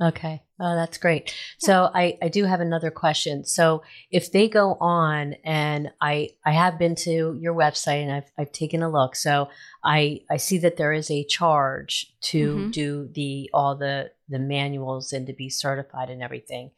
Okay. 0.00 0.42
Oh, 0.60 0.76
that's 0.76 0.98
great. 0.98 1.24
Yeah. 1.26 1.32
So 1.66 1.90
I, 1.92 2.18
I 2.22 2.28
do 2.28 2.44
have 2.44 2.60
another 2.60 2.90
question. 2.90 3.44
So 3.44 3.82
if 4.10 4.30
they 4.30 4.48
go 4.48 4.74
on 4.74 5.34
and 5.44 5.90
I 6.00 6.30
I 6.44 6.52
have 6.52 6.78
been 6.78 6.94
to 6.96 7.36
your 7.40 7.54
website 7.54 8.02
and 8.02 8.12
I've 8.12 8.30
I've 8.38 8.52
taken 8.52 8.82
a 8.82 8.90
look. 8.90 9.16
So 9.16 9.48
I 9.84 10.20
I 10.30 10.36
see 10.36 10.58
that 10.58 10.76
there 10.76 10.92
is 10.92 11.10
a 11.10 11.24
charge 11.24 12.12
to 12.22 12.54
mm-hmm. 12.54 12.70
do 12.70 13.08
the 13.12 13.50
all 13.52 13.76
the 13.76 14.10
the 14.28 14.38
manuals 14.38 15.12
and 15.12 15.26
to 15.26 15.32
be 15.32 15.48
certified 15.48 16.10
and 16.10 16.22
everything. 16.22 16.70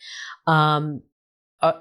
Um 0.46 1.02
uh, 1.60 1.72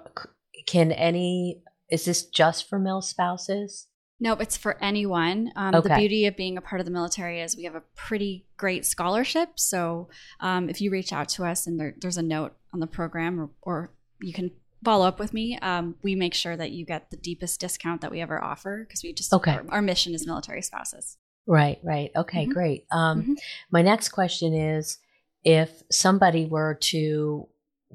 can 0.67 0.91
any 0.91 1.61
is 1.89 2.05
this 2.05 2.25
just 2.25 2.69
for 2.69 2.79
MilSpouses? 2.79 3.85
Nope, 4.19 4.41
it's 4.41 4.57
for 4.57 4.77
anyone. 4.83 5.51
Um, 5.55 5.75
okay. 5.75 5.89
The 5.89 5.95
beauty 5.95 6.25
of 6.25 6.35
being 6.35 6.57
a 6.57 6.61
part 6.61 6.81
of 6.81 6.85
the 6.85 6.91
military 6.91 7.39
is 7.39 7.55
we 7.55 7.63
have 7.63 7.75
a 7.75 7.83
pretty 7.95 8.45
great 8.57 8.85
scholarship. 8.85 9.51
So 9.55 10.09
um, 10.41 10.69
if 10.69 10.81
you 10.81 10.91
reach 10.91 11.13
out 11.13 11.29
to 11.29 11.45
us 11.45 11.67
and 11.67 11.79
there, 11.79 11.95
there's 11.97 12.17
a 12.17 12.23
note 12.23 12.53
on 12.73 12.81
the 12.81 12.87
program, 12.87 13.39
or, 13.39 13.49
or 13.61 13.93
you 14.21 14.33
can 14.33 14.51
follow 14.83 15.07
up 15.07 15.19
with 15.19 15.33
me, 15.33 15.57
um, 15.61 15.95
we 16.03 16.15
make 16.15 16.33
sure 16.33 16.55
that 16.55 16.71
you 16.71 16.85
get 16.85 17.11
the 17.11 17.17
deepest 17.17 17.59
discount 17.59 18.01
that 18.01 18.11
we 18.11 18.21
ever 18.21 18.43
offer 18.43 18.85
because 18.87 19.03
we 19.03 19.13
just 19.13 19.33
okay. 19.33 19.53
Our, 19.53 19.65
our, 19.69 19.81
mission 19.81 20.13
is 20.13 20.25
military 20.25 20.61
spouses. 20.61 21.17
Right, 21.47 21.79
right. 21.83 22.11
Okay, 22.15 22.43
mm-hmm. 22.43 22.51
great. 22.51 22.85
Um, 22.91 23.21
mm-hmm. 23.21 23.33
My 23.71 23.81
next 23.81 24.09
question 24.09 24.53
is 24.53 24.99
if 25.43 25.81
somebody 25.91 26.45
were 26.45 26.75
to 26.81 27.47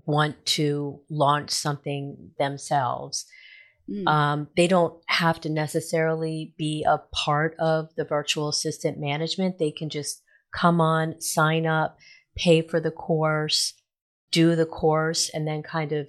want 0.07 0.45
to 0.45 1.01
launch 1.09 1.51
something 1.51 2.31
themselves 2.39 3.27
Mm. 3.91 4.09
Um, 4.09 4.49
they 4.57 4.67
don't 4.67 4.95
have 5.07 5.41
to 5.43 5.51
necessarily 5.51 6.55
be 6.57 6.85
a 6.89 6.99
part 7.13 7.55
of 7.59 7.95
the 7.97 8.05
virtual 8.05 8.49
assistant 8.49 8.99
management. 8.99 9.59
They 9.59 9.71
can 9.71 9.91
just 9.91 10.23
come 10.55 10.81
on, 10.81 11.21
sign 11.21 11.67
up, 11.67 11.99
pay 12.37 12.63
for 12.63 12.81
the 12.81 12.91
course, 12.91 13.75
do 14.31 14.57
the 14.57 14.67
course, 14.67 15.31
and 15.33 15.47
then 15.47 15.63
kind 15.63 15.93
of 15.93 16.09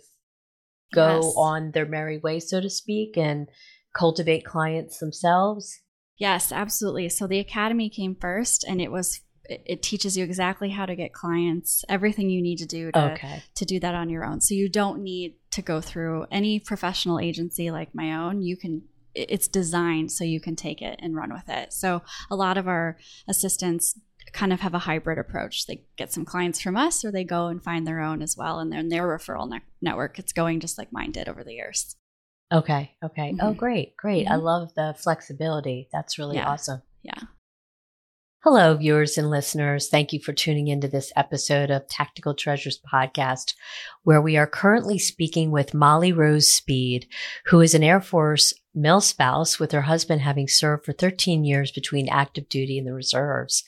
go 0.94 1.22
yes. 1.22 1.34
on 1.36 1.72
their 1.72 1.86
merry 1.86 2.18
way, 2.18 2.40
so 2.40 2.62
to 2.62 2.70
speak, 2.70 3.18
and 3.18 3.48
cultivate 3.96 4.46
clients 4.46 5.00
themselves. 5.00 5.82
Yes, 6.18 6.52
absolutely. 6.52 7.10
So 7.10 7.28
the 7.28 7.40
academy 7.40 7.90
came 7.90 8.16
first, 8.16 8.64
and 8.64 8.82
it 8.82 8.92
was 8.92 9.22
it 9.48 9.84
teaches 9.84 10.18
you 10.18 10.24
exactly 10.24 10.70
how 10.70 10.86
to 10.86 10.96
get 10.96 11.14
clients, 11.14 11.86
everything 11.88 12.30
you 12.30 12.42
need 12.42 12.58
to 12.58 12.66
do 12.66 12.92
to, 12.92 13.12
okay. 13.14 13.44
to 13.54 13.66
do 13.66 13.80
that 13.80 13.94
on 13.94 14.10
your 14.10 14.26
own. 14.26 14.42
So 14.42 14.56
you 14.56 14.70
don't 14.70 15.04
need 15.04 15.36
to 15.56 15.62
go 15.62 15.82
through 15.82 16.26
any 16.32 16.60
professional 16.60 17.20
agency 17.20 17.72
like 17.72 17.96
my 17.96 18.14
own. 18.14 18.42
You 18.42 18.58
can 18.58 18.84
it's 19.14 19.48
designed 19.48 20.12
so 20.12 20.26
you 20.26 20.42
can 20.42 20.58
take 20.58 20.82
it 20.82 21.00
and 21.02 21.16
run 21.16 21.32
with 21.32 21.48
it. 21.48 21.72
So 21.72 22.02
a 22.30 22.36
lot 22.36 22.58
of 22.58 22.68
our 22.68 22.98
assistants 23.30 23.98
kind 24.34 24.52
of 24.52 24.60
have 24.60 24.74
a 24.74 24.80
hybrid 24.80 25.18
approach. 25.18 25.66
They 25.66 25.86
get 25.96 26.12
some 26.12 26.26
clients 26.26 26.60
from 26.60 26.76
us 26.76 27.06
or 27.06 27.12
they 27.12 27.24
go 27.24 27.48
and 27.48 27.64
find 27.64 27.88
their 27.88 28.02
own 28.02 28.22
as 28.22 28.36
well 28.36 28.60
and 28.60 28.74
then 28.74 28.90
their 28.90 29.08
referral 29.08 29.50
ne- 29.50 29.62
network 29.82 30.20
it's 30.20 30.34
going 30.34 30.60
just 30.60 30.78
like 30.78 30.92
mine 30.92 31.12
did 31.12 31.30
over 31.30 31.46
the 31.46 31.54
years. 31.54 31.96
Okay. 32.54 32.92
Okay. 33.04 33.30
Oh, 33.32 33.36
mm-hmm. 33.36 33.48
Oh, 33.48 33.54
great. 33.54 33.96
Great. 33.96 34.26
Mm-hmm. 34.26 34.34
I 34.34 34.36
love 34.36 34.74
the 34.76 34.96
flexibility. 34.98 35.88
That's 35.94 36.20
really 36.20 36.36
yeah. 36.36 36.50
awesome. 36.50 36.82
Yeah. 37.04 37.22
Hello, 38.48 38.76
viewers 38.76 39.18
and 39.18 39.32
listeners. 39.32 39.90
Thank 39.90 40.14
you 40.14 40.20
for 40.20 40.32
tuning 40.32 40.68
into 40.68 40.88
this 40.88 41.12
episode 41.16 41.72
of 41.72 41.88
Tactical 41.88 42.36
Treasures 42.36 42.80
podcast, 42.80 43.56
where 44.04 44.22
we 44.22 44.38
are 44.38 44.46
currently 44.46 45.00
speaking 45.00 45.50
with 45.50 45.74
Molly 45.74 46.12
Rose 46.12 46.48
Speed, 46.48 47.08
who 47.46 47.60
is 47.60 47.74
an 47.74 47.82
Air 47.82 48.00
Force 48.00 48.54
mil 48.76 49.02
spouse 49.02 49.58
with 49.60 49.72
her 49.72 49.82
husband 49.82 50.22
having 50.22 50.48
served 50.48 50.86
for 50.86 50.94
13 50.94 51.44
years 51.44 51.72
between 51.72 52.08
active 52.08 52.48
duty 52.48 52.78
and 52.78 52.86
the 52.86 52.94
reserves. 52.94 53.64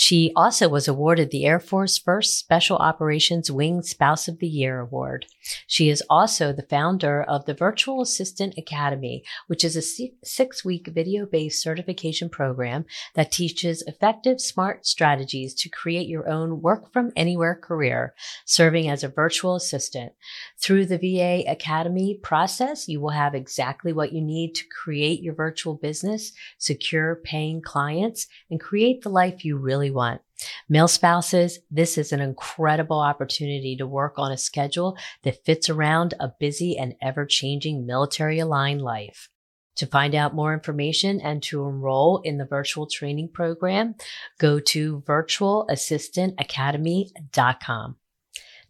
She 0.00 0.32
also 0.34 0.66
was 0.70 0.88
awarded 0.88 1.30
the 1.30 1.44
Air 1.44 1.60
Force 1.60 1.98
First 1.98 2.38
Special 2.38 2.78
Operations 2.78 3.50
Wing 3.50 3.82
Spouse 3.82 4.28
of 4.28 4.38
the 4.38 4.48
Year 4.48 4.80
Award. 4.80 5.26
She 5.66 5.90
is 5.90 6.02
also 6.08 6.54
the 6.54 6.62
founder 6.62 7.22
of 7.22 7.44
the 7.44 7.52
Virtual 7.52 8.00
Assistant 8.00 8.54
Academy, 8.56 9.22
which 9.46 9.62
is 9.62 9.76
a 9.76 10.08
six 10.24 10.64
week 10.64 10.88
video 10.88 11.26
based 11.26 11.60
certification 11.60 12.30
program 12.30 12.86
that 13.12 13.30
teaches 13.30 13.82
effective, 13.82 14.40
smart 14.40 14.86
strategies 14.86 15.52
to 15.56 15.68
create 15.68 16.08
your 16.08 16.26
own 16.30 16.62
work 16.62 16.90
from 16.94 17.12
anywhere 17.14 17.54
career, 17.54 18.14
serving 18.46 18.88
as 18.88 19.04
a 19.04 19.08
virtual 19.08 19.54
assistant. 19.54 20.14
Through 20.58 20.86
the 20.86 20.96
VA 20.96 21.44
Academy 21.46 22.18
process, 22.22 22.88
you 22.88 23.02
will 23.02 23.10
have 23.10 23.34
exactly 23.34 23.92
what 23.92 24.14
you 24.14 24.22
need 24.22 24.54
to 24.54 24.64
create 24.82 25.20
your 25.20 25.34
virtual 25.34 25.74
business, 25.74 26.32
secure 26.56 27.16
paying 27.16 27.60
clients, 27.60 28.28
and 28.50 28.58
create 28.58 29.02
the 29.02 29.10
life 29.10 29.44
you 29.44 29.58
really 29.58 29.89
want. 29.90 30.20
Mil 30.68 30.88
spouses, 30.88 31.60
this 31.70 31.96
is 31.98 32.12
an 32.12 32.20
incredible 32.20 33.00
opportunity 33.00 33.76
to 33.76 33.86
work 33.86 34.18
on 34.18 34.32
a 34.32 34.38
schedule 34.38 34.96
that 35.22 35.44
fits 35.44 35.68
around 35.68 36.14
a 36.18 36.32
busy 36.40 36.78
and 36.78 36.94
ever 37.02 37.26
changing 37.26 37.86
military 37.86 38.38
aligned 38.38 38.80
life. 38.82 39.28
To 39.76 39.86
find 39.86 40.14
out 40.14 40.34
more 40.34 40.52
information 40.52 41.20
and 41.20 41.42
to 41.44 41.64
enroll 41.66 42.20
in 42.22 42.36
the 42.38 42.44
virtual 42.44 42.86
training 42.86 43.30
program, 43.32 43.94
go 44.38 44.60
to 44.60 45.02
virtualassistantacademy.com. 45.06 47.96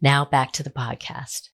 Now 0.01 0.25
back 0.25 0.51
to 0.53 0.63
the 0.63 0.69
podcast 0.69 1.49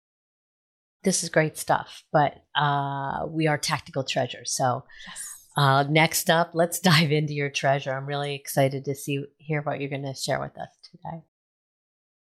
this 1.04 1.22
is 1.22 1.28
great 1.28 1.56
stuff, 1.56 2.02
but 2.12 2.42
uh, 2.56 3.26
we 3.28 3.46
are 3.46 3.58
tactical 3.58 4.02
treasures. 4.02 4.50
So, 4.50 4.84
yes. 5.06 5.33
Uh, 5.56 5.84
next 5.88 6.30
up, 6.30 6.50
let's 6.54 6.80
dive 6.80 7.12
into 7.12 7.32
your 7.32 7.50
treasure. 7.50 7.92
I'm 7.92 8.06
really 8.06 8.34
excited 8.34 8.84
to 8.84 8.94
see 8.94 9.24
hear 9.38 9.62
what 9.62 9.80
you're 9.80 9.90
going 9.90 10.02
to 10.02 10.14
share 10.14 10.40
with 10.40 10.58
us 10.58 10.68
today. 10.90 11.22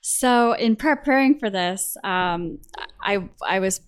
So, 0.02 0.52
in 0.52 0.76
preparing 0.76 1.38
for 1.38 1.50
this, 1.50 1.96
um, 2.02 2.58
I 3.02 3.28
I 3.46 3.58
was 3.58 3.80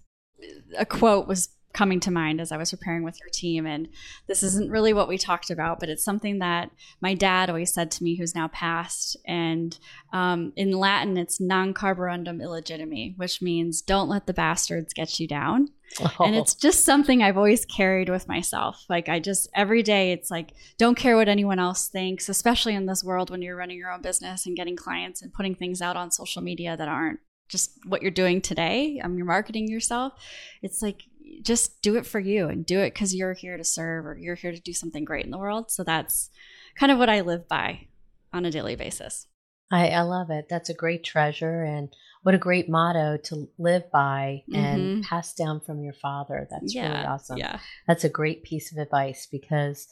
a 0.77 0.85
quote 0.85 1.27
was 1.27 1.49
coming 1.73 2.01
to 2.01 2.11
mind 2.11 2.41
as 2.41 2.53
I 2.53 2.57
was 2.57 2.71
preparing 2.71 3.03
with 3.03 3.19
your 3.21 3.31
team. 3.31 3.67
And 3.67 3.89
this 4.27 4.43
isn't 4.43 4.71
really 4.71 4.93
what 4.93 5.09
we 5.09 5.17
talked 5.17 5.51
about, 5.51 5.81
but 5.81 5.89
it's 5.89 6.05
something 6.05 6.39
that 6.41 6.71
my 7.01 7.15
dad 7.15 7.49
always 7.49 7.73
said 7.73 7.91
to 7.93 8.05
me, 8.05 8.17
who's 8.17 8.35
now 8.35 8.49
passed. 8.49 9.17
And 9.27 9.79
um, 10.13 10.53
in 10.57 10.73
Latin, 10.73 11.17
it's 11.17 11.41
non 11.41 11.73
carborundum 11.73 12.41
illegitimi, 12.43 13.17
which 13.17 13.41
means 13.41 13.81
don't 13.81 14.09
let 14.09 14.27
the 14.27 14.35
bastards 14.35 14.93
get 14.93 15.19
you 15.19 15.27
down. 15.27 15.69
Oh. 16.01 16.11
And 16.21 16.37
it's 16.37 16.55
just 16.55 16.85
something 16.85 17.23
I've 17.23 17.37
always 17.37 17.65
carried 17.65 18.09
with 18.09 18.29
myself. 18.29 18.85
Like, 18.89 19.09
I 19.09 19.19
just, 19.19 19.49
every 19.55 19.83
day, 19.83 20.13
it's 20.13 20.31
like, 20.31 20.53
don't 20.79 20.97
care 20.97 21.17
what 21.17 21.29
anyone 21.29 21.59
else 21.59 21.89
thinks, 21.89 22.29
especially 22.29 22.75
in 22.75 22.87
this 22.87 23.05
world 23.05 23.31
when 23.31 23.43
you're 23.43 23.57
running 23.57 23.79
your 23.79 23.91
own 23.91 24.03
business 24.03 24.47
and 24.47 24.57
getting 24.57 24.77
clients 24.77 25.23
and 25.23 25.33
putting 25.33 25.55
things 25.55 25.83
out 25.83 25.97
on 25.97 26.11
social 26.11 26.43
media 26.43 26.77
that 26.77 26.89
aren't 26.89 27.21
just 27.53 27.79
what 27.87 28.03
you're 28.03 28.11
doing 28.11 28.41
today. 28.41 29.01
Um, 29.05 29.17
you're 29.17 29.27
marketing 29.27 29.69
yourself. 29.69 30.15
It's 30.63 30.81
like 30.81 31.03
just 31.43 31.81
do 31.83 31.97
it 31.97 32.07
for 32.07 32.21
you 32.21 32.49
and 32.49 32.67
do 32.67 32.81
it 32.81 32.93
because 32.93 33.15
you're 33.15 33.33
here 33.33 33.57
to 33.57 33.65
serve 33.65 34.07
or 34.07 34.17
you're 34.19 34.35
here 34.35 34.53
to 34.53 34.61
do 34.61 34.73
something 34.73 35.05
great 35.05 35.25
in 35.25 35.31
the 35.31 35.39
world. 35.39 35.71
So 35.71 35.85
that's 35.85 36.31
kind 36.77 36.93
of 36.93 36.99
what 36.99 37.09
I 37.09 37.21
live 37.21 37.49
by 37.49 37.89
on 38.33 38.45
a 38.45 38.51
daily 38.51 38.77
basis. 38.77 39.27
I, 39.71 39.89
I 39.89 40.03
love 40.03 40.31
it. 40.31 40.47
That's 40.51 40.69
a 40.69 40.75
great 40.75 41.03
treasure 41.03 41.63
and 41.63 41.89
what 42.23 42.35
a 42.35 42.39
great 42.39 42.69
motto 42.69 43.17
to 43.25 43.49
live 43.59 43.91
by 43.91 44.45
and 44.53 44.81
mm-hmm. 44.81 45.01
pass 45.03 45.35
down 45.35 45.61
from 45.61 45.83
your 45.83 45.95
father. 45.95 46.47
That's 46.51 46.75
yeah, 46.75 46.93
really 46.93 47.07
awesome. 47.07 47.39
Yeah. 47.39 47.59
That's 47.89 48.05
a 48.05 48.11
great 48.11 48.45
piece 48.45 48.71
of 48.71 48.79
advice 48.79 49.27
because 49.31 49.89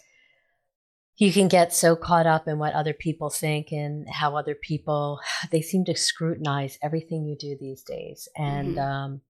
you 1.16 1.32
can 1.32 1.48
get 1.48 1.72
so 1.72 1.96
caught 1.96 2.26
up 2.26 2.46
in 2.46 2.58
what 2.58 2.74
other 2.74 2.94
people 2.94 3.30
think 3.30 3.72
and 3.72 4.08
how 4.08 4.36
other 4.36 4.54
people 4.54 5.20
they 5.50 5.62
seem 5.62 5.84
to 5.86 5.96
scrutinize 5.96 6.78
everything 6.82 7.24
you 7.24 7.36
do 7.36 7.56
these 7.58 7.82
days 7.82 8.28
and 8.36 8.76
mm-hmm. 8.76 8.78
um, 8.78 9.20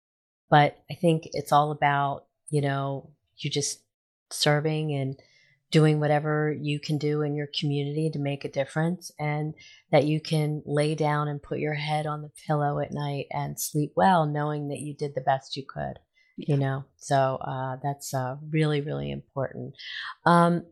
but 0.50 0.78
I 0.90 0.94
think 0.94 1.28
it's 1.32 1.52
all 1.52 1.70
about, 1.70 2.26
you 2.50 2.60
know, 2.60 3.10
you 3.38 3.48
just 3.48 3.80
serving 4.30 4.92
and 4.92 5.16
doing 5.70 6.00
whatever 6.00 6.52
you 6.60 6.80
can 6.80 6.98
do 6.98 7.22
in 7.22 7.34
your 7.34 7.48
community 7.58 8.10
to 8.10 8.18
make 8.18 8.44
a 8.44 8.50
difference 8.50 9.12
and 9.18 9.54
that 9.92 10.04
you 10.04 10.20
can 10.20 10.62
lay 10.66 10.94
down 10.94 11.28
and 11.28 11.42
put 11.42 11.58
your 11.58 11.74
head 11.74 12.06
on 12.06 12.22
the 12.22 12.30
pillow 12.46 12.80
at 12.80 12.92
night 12.92 13.26
and 13.30 13.60
sleep 13.60 13.92
well 13.96 14.26
knowing 14.26 14.68
that 14.68 14.80
you 14.80 14.94
did 14.94 15.14
the 15.14 15.20
best 15.20 15.56
you 15.56 15.64
could 15.64 15.98
yeah. 16.36 16.54
you 16.54 16.60
know 16.60 16.84
so 16.96 17.36
uh, 17.42 17.76
that's 17.82 18.12
uh, 18.12 18.36
really 18.50 18.80
really 18.80 19.10
important 19.10 19.74
um, 20.26 20.64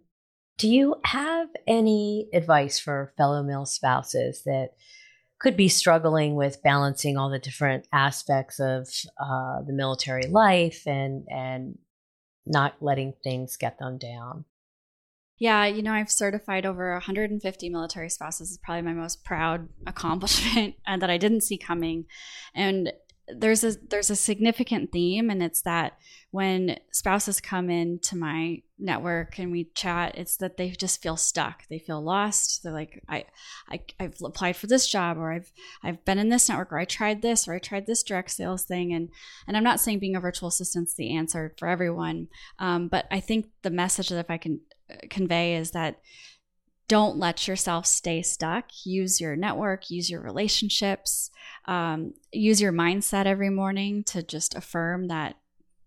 do 0.57 0.69
you 0.69 0.97
have 1.05 1.49
any 1.67 2.29
advice 2.33 2.79
for 2.79 3.13
fellow 3.17 3.43
mil 3.43 3.67
spouses 3.67 4.43
that 4.45 4.71
could 5.39 5.57
be 5.57 5.69
struggling 5.69 6.35
with 6.35 6.63
balancing 6.63 7.17
all 7.17 7.31
the 7.31 7.39
different 7.39 7.87
aspects 7.93 8.59
of 8.59 8.89
uh, 9.21 9.63
the 9.63 9.73
military 9.73 10.27
life 10.27 10.87
and 10.87 11.27
and 11.31 11.79
not 12.47 12.75
letting 12.81 13.13
things 13.23 13.57
get 13.57 13.79
them 13.79 13.99
down. 13.99 14.45
Yeah, 15.39 15.67
you 15.67 15.83
know, 15.83 15.93
I've 15.93 16.11
certified 16.11 16.67
over 16.67 16.93
150 16.93 17.69
military 17.69 18.11
spouses. 18.11 18.51
Is 18.51 18.59
probably 18.59 18.83
my 18.83 18.95
most 18.95 19.25
proud 19.25 19.69
accomplishment, 19.87 20.75
and 20.87 21.01
that 21.03 21.11
I 21.11 21.19
didn't 21.19 21.43
see 21.43 21.59
coming. 21.59 22.07
And 22.55 22.93
there's 23.35 23.65
a 23.65 23.73
there's 23.89 24.11
a 24.11 24.17
significant 24.17 24.93
theme 24.93 25.31
and 25.31 25.43
it's 25.43 25.63
that 25.63 25.99
when 26.31 26.79
spouses 26.93 27.41
come 27.41 27.71
into 27.71 28.17
my 28.17 28.63
network 28.79 29.39
and 29.39 29.51
we 29.51 29.65
chat 29.75 30.17
it's 30.17 30.37
that 30.37 30.57
they 30.57 30.71
just 30.71 31.03
feel 31.03 31.17
stuck. 31.17 31.67
They 31.69 31.79
feel 31.79 32.01
lost. 32.01 32.63
They're 32.63 32.73
like 32.73 33.03
I, 33.09 33.25
I 33.69 33.81
i've 34.01 34.17
applied 34.23 34.57
for 34.57 34.67
this 34.67 34.87
job 34.89 35.19
or 35.19 35.33
i've 35.33 35.53
i've 35.83 36.05
been 36.05 36.19
in 36.19 36.29
this 36.29 36.49
network 36.49 36.73
or 36.73 36.79
i 36.79 36.85
tried 36.85 37.23
this 37.23 37.49
or 37.49 37.55
i 37.55 37.59
tried 37.59 37.87
this 37.87 38.03
direct 38.03 38.31
sales 38.31 38.65
thing. 38.65 38.93
And 38.93 39.09
and 39.47 39.57
i'm 39.57 39.65
not 39.65 39.81
saying 39.81 39.99
being 39.99 40.17
a 40.17 40.21
virtual 40.21 40.49
assistant's 40.49 40.95
the 40.95 41.17
answer 41.17 41.55
for 41.59 41.69
everyone 41.69 42.29
um, 42.59 42.89
but 42.89 43.07
i 43.11 43.21
think 43.21 43.47
the 43.63 43.71
message 43.71 44.09
that 44.09 44.19
if 44.19 44.31
i 44.31 44.39
can 44.39 44.61
uh, 44.91 44.97
convey 45.11 45.57
is 45.57 45.73
that 45.73 46.01
don't 46.89 47.19
let 47.19 47.47
yourself 47.47 47.87
stay 47.87 48.23
stuck. 48.23 48.71
Use 48.85 49.21
your 49.21 49.37
network, 49.37 49.91
use 49.91 50.11
your 50.11 50.23
relationships, 50.23 51.31
um, 51.67 52.15
use 52.33 52.61
your 52.61 52.73
mindset 52.73 53.27
every 53.27 53.51
morning 53.51 54.03
to 54.05 54.23
just 54.23 54.55
affirm 54.55 55.09
that 55.09 55.37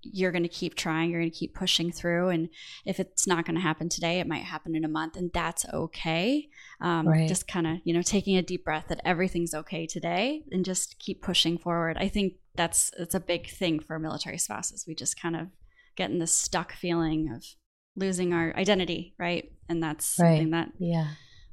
you're 0.04 0.32
going 0.32 0.44
to 0.44 0.50
keep 0.50 0.76
trying, 0.76 1.12
you're 1.12 1.20
going 1.20 1.32
to 1.32 1.38
keep 1.38 1.54
pushing 1.54 1.92
through. 1.92 2.30
And 2.30 2.50
if 2.86 3.00
it's 3.00 3.28
not 3.28 3.46
going 3.46 3.56
to 3.56 3.62
happen 3.62 3.90
today, 3.90 4.20
it 4.20 4.28
might 4.28 4.44
happen 4.44 4.76
in 4.76 4.84
a 4.84 4.90
month, 4.90 5.16
and 5.16 5.32
that's 5.34 5.66
okay. 5.72 6.50
Um, 6.80 7.08
right. 7.08 7.28
Just 7.28 7.48
kind 7.48 7.68
of, 7.68 7.78
you 7.84 7.94
know, 7.94 8.02
taking 8.02 8.38
a 8.38 8.42
deep 8.42 8.66
breath 8.66 8.86
that 8.90 9.02
everything's 9.06 9.54
okay 9.54 9.86
today 9.86 10.44
and 10.52 10.66
just 10.66 10.98
keep 11.00 11.22
pushing 11.22 11.58
forward. 11.58 11.98
I 12.00 12.08
think 12.08 12.34
that's 12.56 12.92
it's 12.98 13.16
a 13.16 13.20
big 13.20 13.50
thing 13.50 13.80
for 13.80 14.00
military 14.00 14.38
spouses. 14.38 14.86
We 14.88 14.96
just 14.96 15.20
kind 15.20 15.36
of 15.36 15.48
get 15.96 16.10
in 16.10 16.20
this 16.20 16.38
stuck 16.38 16.74
feeling 16.74 17.32
of 17.34 17.46
losing 17.96 18.34
our 18.34 18.56
identity, 18.56 19.14
right? 19.20 19.52
And 19.70 19.82
that's 19.82 20.18
right. 20.20 20.30
something 20.30 20.52
that 20.52 20.70
yeah 20.80 21.08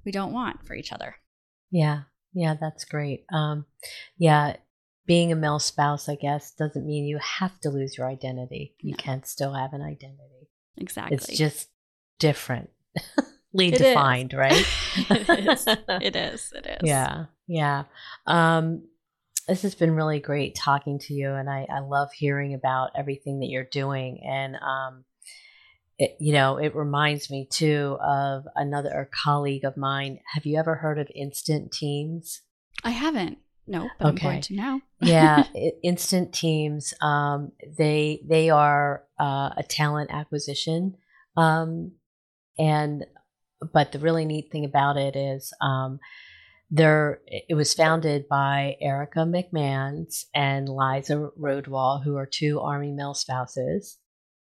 we 0.05 0.13
don't 0.13 0.33
want 0.33 0.67
for 0.67 0.75
each 0.75 0.93
other. 0.93 1.17
Yeah, 1.71 2.03
yeah, 2.33 2.55
that's 2.61 2.85
great. 2.85 3.25
Um, 3.33 3.67
yeah, 4.17 4.57
being 5.07 5.33
a 5.33 5.37
mil 5.37 5.59
spouse, 5.59 6.09
I 6.09 6.15
guess, 6.15 6.53
doesn't 6.55 6.87
mean 6.87 7.05
you 7.05 7.19
have 7.19 7.59
to 7.61 7.71
lose 7.71 7.97
your 7.99 8.09
identity. 8.09 8.75
You 8.81 8.93
No. 8.93 8.97
can 8.99 9.25
still 9.25 9.55
have 9.55 9.73
an 9.73 9.83
identity. 9.83 10.49
Exactly. 10.77 11.17
It's 11.17 11.27
just 11.37 11.69
differently 12.19 12.71
It 13.55 13.75
is. 13.75 13.81
defined, 13.81 14.35
right? 14.35 14.65
it 15.11 15.49
is. 15.49 15.67
It 15.67 16.17
is. 16.17 16.53
It 16.55 16.67
is. 16.83 16.89
Yeah, 16.89 17.25
yeah. 17.47 17.85
Um, 18.27 18.87
this 19.49 19.63
has 19.63 19.75
been 19.75 19.93
really 19.93 20.21
great 20.21 20.55
talking 20.55 20.99
to 21.01 21.15
you, 21.15 21.33
and 21.33 21.49
I, 21.49 21.67
I 21.75 21.81
love 21.81 22.11
hearing 22.13 22.53
about 22.55 22.91
everything 22.97 23.41
that 23.41 23.47
you're 23.47 23.65
doing. 23.65 24.21
And 24.29 24.57
um, 24.57 25.05
it, 25.99 26.17
you 26.21 26.33
know, 26.33 26.57
it 26.59 26.75
reminds 26.77 27.29
me 27.31 27.47
too 27.51 27.99
of 28.01 28.45
another 28.55 29.11
colleague 29.25 29.65
of 29.65 29.77
mine. 29.77 30.21
Have 30.35 30.47
you 30.47 30.59
ever 30.59 30.77
heard 30.77 30.99
of 30.99 31.09
Instant 31.15 31.73
Teams? 31.73 32.43
I 32.85 32.91
haven't. 32.91 33.39
No, 33.67 33.89
but 33.99 34.15
Okay. 34.15 34.27
I'm 34.27 34.33
going 34.33 34.41
to 34.43 34.55
now. 34.55 34.81
yeah, 35.03 35.45
Instant 35.83 36.33
Teams. 36.33 36.95
Um, 37.03 37.53
they 37.77 38.23
they 38.27 38.49
are 38.49 39.05
uh, 39.21 39.51
a 39.57 39.63
talent 39.69 40.11
acquisition, 40.11 40.95
um, 41.37 41.93
and 42.59 43.05
but 43.73 43.93
the 43.93 43.99
really 43.99 44.25
neat 44.25 44.51
thing 44.51 44.65
about 44.65 44.97
it 44.97 45.17
is 45.17 45.53
um, 45.61 45.99
there 46.71 47.21
it 47.27 47.55
was 47.55 47.75
founded 47.75 48.27
by 48.29 48.77
Erica 48.81 49.21
McMahons 49.21 50.25
and 50.35 50.69
Lisa 50.69 51.29
Rodewald, 51.39 52.05
who 52.05 52.17
are 52.17 52.27
two 52.27 52.61
Army 52.61 52.93
mil 52.93 53.13
spouses. 53.13 53.99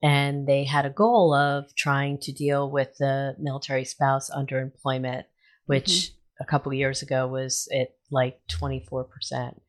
And 0.03 0.47
they 0.47 0.65
had 0.65 0.87
a 0.87 0.91
goal 0.91 1.35
of 1.35 1.75
trying 1.75 2.19
to 2.19 2.33
deal 2.33 2.71
with 2.71 2.97
the 2.99 3.37
military 3.39 3.85
spouse 3.85 4.31
underemployment, 4.31 5.25
which 5.67 6.13
a 6.41 6.45
couple 6.45 6.73
of 6.73 6.79
years 6.79 7.03
ago 7.03 7.27
was 7.27 7.69
at 7.73 7.95
like 8.11 8.41
24%. 8.49 9.61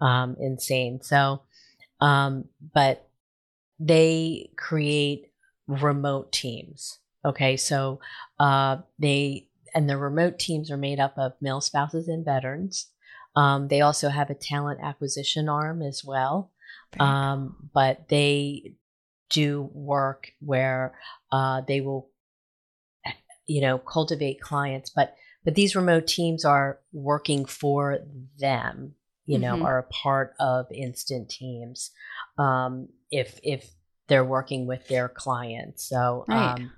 Um, 0.00 0.36
insane. 0.40 1.00
So, 1.02 1.42
um, 2.00 2.46
but 2.74 3.08
they 3.78 4.50
create 4.56 5.30
remote 5.68 6.32
teams. 6.32 6.98
Okay. 7.24 7.56
So, 7.56 8.00
uh, 8.38 8.78
they, 8.98 9.48
and 9.74 9.88
the 9.88 9.96
remote 9.96 10.38
teams 10.38 10.70
are 10.70 10.76
made 10.76 11.00
up 11.00 11.16
of 11.16 11.32
mil 11.40 11.60
spouses 11.60 12.08
and 12.08 12.24
veterans. 12.24 12.90
Um, 13.36 13.68
they 13.68 13.82
also 13.82 14.08
have 14.08 14.30
a 14.30 14.34
talent 14.34 14.80
acquisition 14.82 15.48
arm 15.48 15.82
as 15.82 16.02
well. 16.04 16.50
Um, 16.98 17.68
but 17.74 18.08
they 18.08 18.74
do 19.30 19.68
work 19.72 20.32
where 20.40 20.98
uh, 21.32 21.62
they 21.66 21.80
will, 21.80 22.10
you 23.46 23.60
know, 23.60 23.78
cultivate 23.78 24.40
clients. 24.40 24.90
But 24.90 25.14
but 25.44 25.54
these 25.54 25.76
remote 25.76 26.06
teams 26.06 26.44
are 26.44 26.80
working 26.92 27.44
for 27.44 27.98
them. 28.38 28.94
You 29.26 29.40
know, 29.40 29.56
Mhm. 29.56 29.64
are 29.64 29.78
a 29.78 29.82
part 29.82 30.34
of 30.38 30.70
instant 30.70 31.28
teams. 31.28 31.90
Um, 32.38 32.88
if 33.10 33.40
if 33.42 33.68
they're 34.06 34.24
working 34.24 34.66
with 34.66 34.86
their 34.86 35.08
clients, 35.08 35.88
so 35.88 36.24
Right. 36.28 36.54
um, 36.54 36.70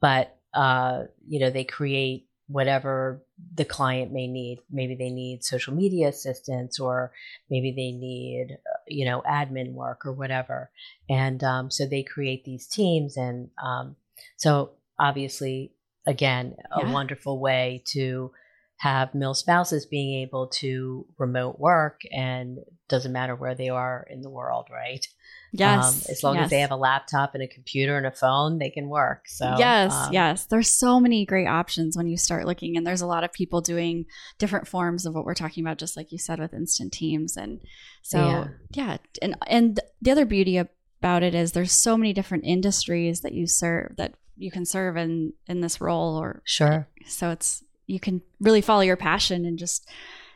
but 0.00 0.36
uh, 0.54 1.04
you 1.26 1.40
know 1.40 1.50
they 1.50 1.64
create 1.64 2.26
whatever 2.48 3.22
the 3.54 3.64
client 3.64 4.12
may 4.12 4.26
need 4.26 4.58
maybe 4.68 4.96
they 4.96 5.10
need 5.10 5.44
social 5.44 5.72
media 5.72 6.08
assistance 6.08 6.80
or 6.80 7.12
maybe 7.48 7.70
they 7.70 7.92
need 7.92 8.58
uh, 8.66 8.78
you 8.90 9.04
know 9.04 9.22
admin 9.28 9.72
work 9.72 10.04
or 10.04 10.12
whatever 10.12 10.70
and 11.08 11.42
um, 11.44 11.70
so 11.70 11.86
they 11.86 12.02
create 12.02 12.44
these 12.44 12.66
teams 12.66 13.16
and 13.16 13.50
um, 13.62 13.96
so 14.36 14.72
obviously 14.98 15.72
again 16.06 16.54
a 16.72 16.80
Yeah. 16.80 16.92
wonderful 16.92 17.38
way 17.38 17.82
to 17.86 18.32
have 18.80 19.14
mil 19.14 19.34
spouses 19.34 19.84
being 19.84 20.22
able 20.22 20.46
to 20.46 21.04
remote 21.18 21.60
work 21.60 22.00
and 22.12 22.58
doesn't 22.88 23.12
matter 23.12 23.36
where 23.36 23.54
they 23.54 23.68
are 23.68 24.06
in 24.10 24.22
the 24.22 24.30
world 24.30 24.66
right 24.72 25.06
Yes. 25.52 25.84
um, 25.84 26.02
as 26.10 26.22
long 26.22 26.36
as 26.38 26.48
they 26.50 26.60
have 26.60 26.70
a 26.70 26.76
laptop 26.76 27.34
and 27.34 27.42
a 27.42 27.46
computer 27.48 27.98
and 27.98 28.06
a 28.06 28.10
phone 28.10 28.58
they 28.58 28.70
can 28.70 28.88
work 28.88 29.24
so 29.26 29.54
yes, 29.58 29.92
um, 29.92 30.12
yes. 30.12 30.46
There's 30.46 30.70
so 30.70 30.98
many 30.98 31.26
great 31.26 31.46
options 31.46 31.94
when 31.96 32.06
you 32.06 32.16
start 32.16 32.46
looking, 32.46 32.76
and 32.76 32.86
there's 32.86 33.02
a 33.02 33.06
lot 33.06 33.24
of 33.24 33.32
people 33.32 33.60
doing 33.60 34.06
different 34.38 34.66
forms 34.66 35.04
of 35.04 35.14
what 35.14 35.24
we're 35.24 35.34
talking 35.34 35.64
about, 35.64 35.78
just 35.78 35.96
like 35.96 36.12
you 36.12 36.18
said 36.18 36.38
with 36.38 36.54
instant 36.54 36.92
teams. 36.92 37.36
And 37.36 37.60
so, 38.02 38.18
Yeah. 38.18 38.44
yeah, 38.72 38.96
and 39.20 39.36
and 39.46 39.80
the 40.00 40.10
other 40.12 40.24
beauty 40.24 40.56
about 40.56 41.22
it 41.22 41.34
is 41.34 41.52
there's 41.52 41.72
so 41.72 41.96
many 41.96 42.12
different 42.12 42.44
industries 42.44 43.20
that 43.22 43.34
you 43.34 43.46
serve 43.46 43.96
that 43.96 44.14
you 44.36 44.50
can 44.50 44.64
serve 44.64 44.96
in 44.96 45.32
in 45.46 45.60
this 45.60 45.80
role, 45.80 46.16
or 46.16 46.42
sure 46.44 46.86
so 47.06 47.30
it's 47.30 47.62
you 47.90 48.00
can 48.00 48.22
really 48.40 48.60
follow 48.60 48.80
your 48.82 48.96
passion 48.96 49.44
and 49.44 49.58
just 49.58 49.88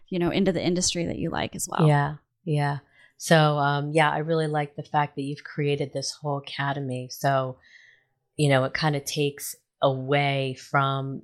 you 0.08 0.18
know 0.18 0.30
into 0.30 0.52
the 0.52 0.62
industry 0.64 1.06
that 1.06 1.18
you 1.18 1.30
like 1.30 1.54
as 1.56 1.68
well. 1.70 1.86
Yeah, 1.88 2.16
yeah. 2.44 2.78
So, 3.16 3.58
um, 3.58 3.92
yeah, 3.92 4.10
I 4.10 4.18
really 4.18 4.48
like 4.48 4.74
the 4.76 4.82
fact 4.82 5.14
that 5.16 5.22
you've 5.22 5.44
created 5.44 5.92
this 5.92 6.10
whole 6.10 6.38
academy. 6.38 7.08
So, 7.10 7.58
you 8.36 8.48
know, 8.50 8.64
it 8.64 8.74
kind 8.74 8.96
of 8.96 9.04
takes 9.04 9.54
away 9.80 10.56
from 10.58 11.22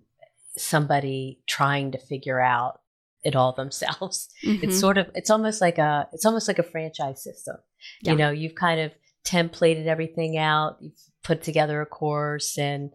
somebody 0.57 1.41
trying 1.47 1.93
to 1.93 1.99
figure 1.99 2.41
out 2.41 2.81
it 3.23 3.37
all 3.37 3.53
themselves. 3.53 4.29
It's 4.43 4.77
Mhm. 4.77 4.81
sort 4.81 4.99
of, 4.99 5.11
it's 5.15 5.31
almost 5.31 5.61
like 5.61 5.79
a, 5.79 6.09
it's 6.13 6.25
almost 6.25 6.49
like 6.49 6.59
a 6.59 6.63
franchise 6.63 7.23
system. 7.23 7.57
Yeah. 8.03 8.13
You 8.13 8.19
know, 8.19 8.31
you've 8.31 8.55
kind 8.55 8.81
of 8.81 8.93
templated 9.25 9.87
everything 9.87 10.39
out. 10.39 10.79
You've 10.81 11.01
put 11.23 11.43
together 11.43 11.81
a 11.83 11.87
course, 11.87 12.57
and 12.57 12.91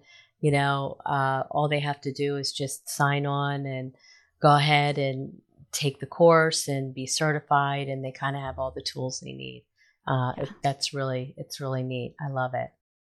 you 0.45 0.51
know, 0.51 0.97
uh, 1.08 1.41
all 1.49 1.67
they 1.67 1.79
have 1.79 1.99
to 2.01 2.13
do 2.13 2.38
is 2.38 2.51
just 2.53 2.88
sign 2.88 3.25
on 3.25 3.65
and 3.65 3.95
go 4.39 4.55
ahead 4.55 4.99
and 4.99 5.41
take 5.71 5.99
the 5.99 6.05
course 6.05 6.67
and 6.67 6.93
be 6.93 7.08
certified, 7.08 7.88
and 7.88 8.05
they 8.05 8.12
kind 8.12 8.36
of 8.36 8.43
have 8.43 8.60
all 8.60 8.69
the 8.75 8.88
tools 8.93 9.19
they 9.19 9.34
need. 9.34 9.65
Uh, 10.08 10.34
Yeah. 10.38 10.45
that's 10.62 10.93
really, 10.93 11.34
it's 11.38 11.60
really 11.60 11.81
neat. 11.81 12.12
I 12.25 12.27
love 12.29 12.53
it. 12.53 12.69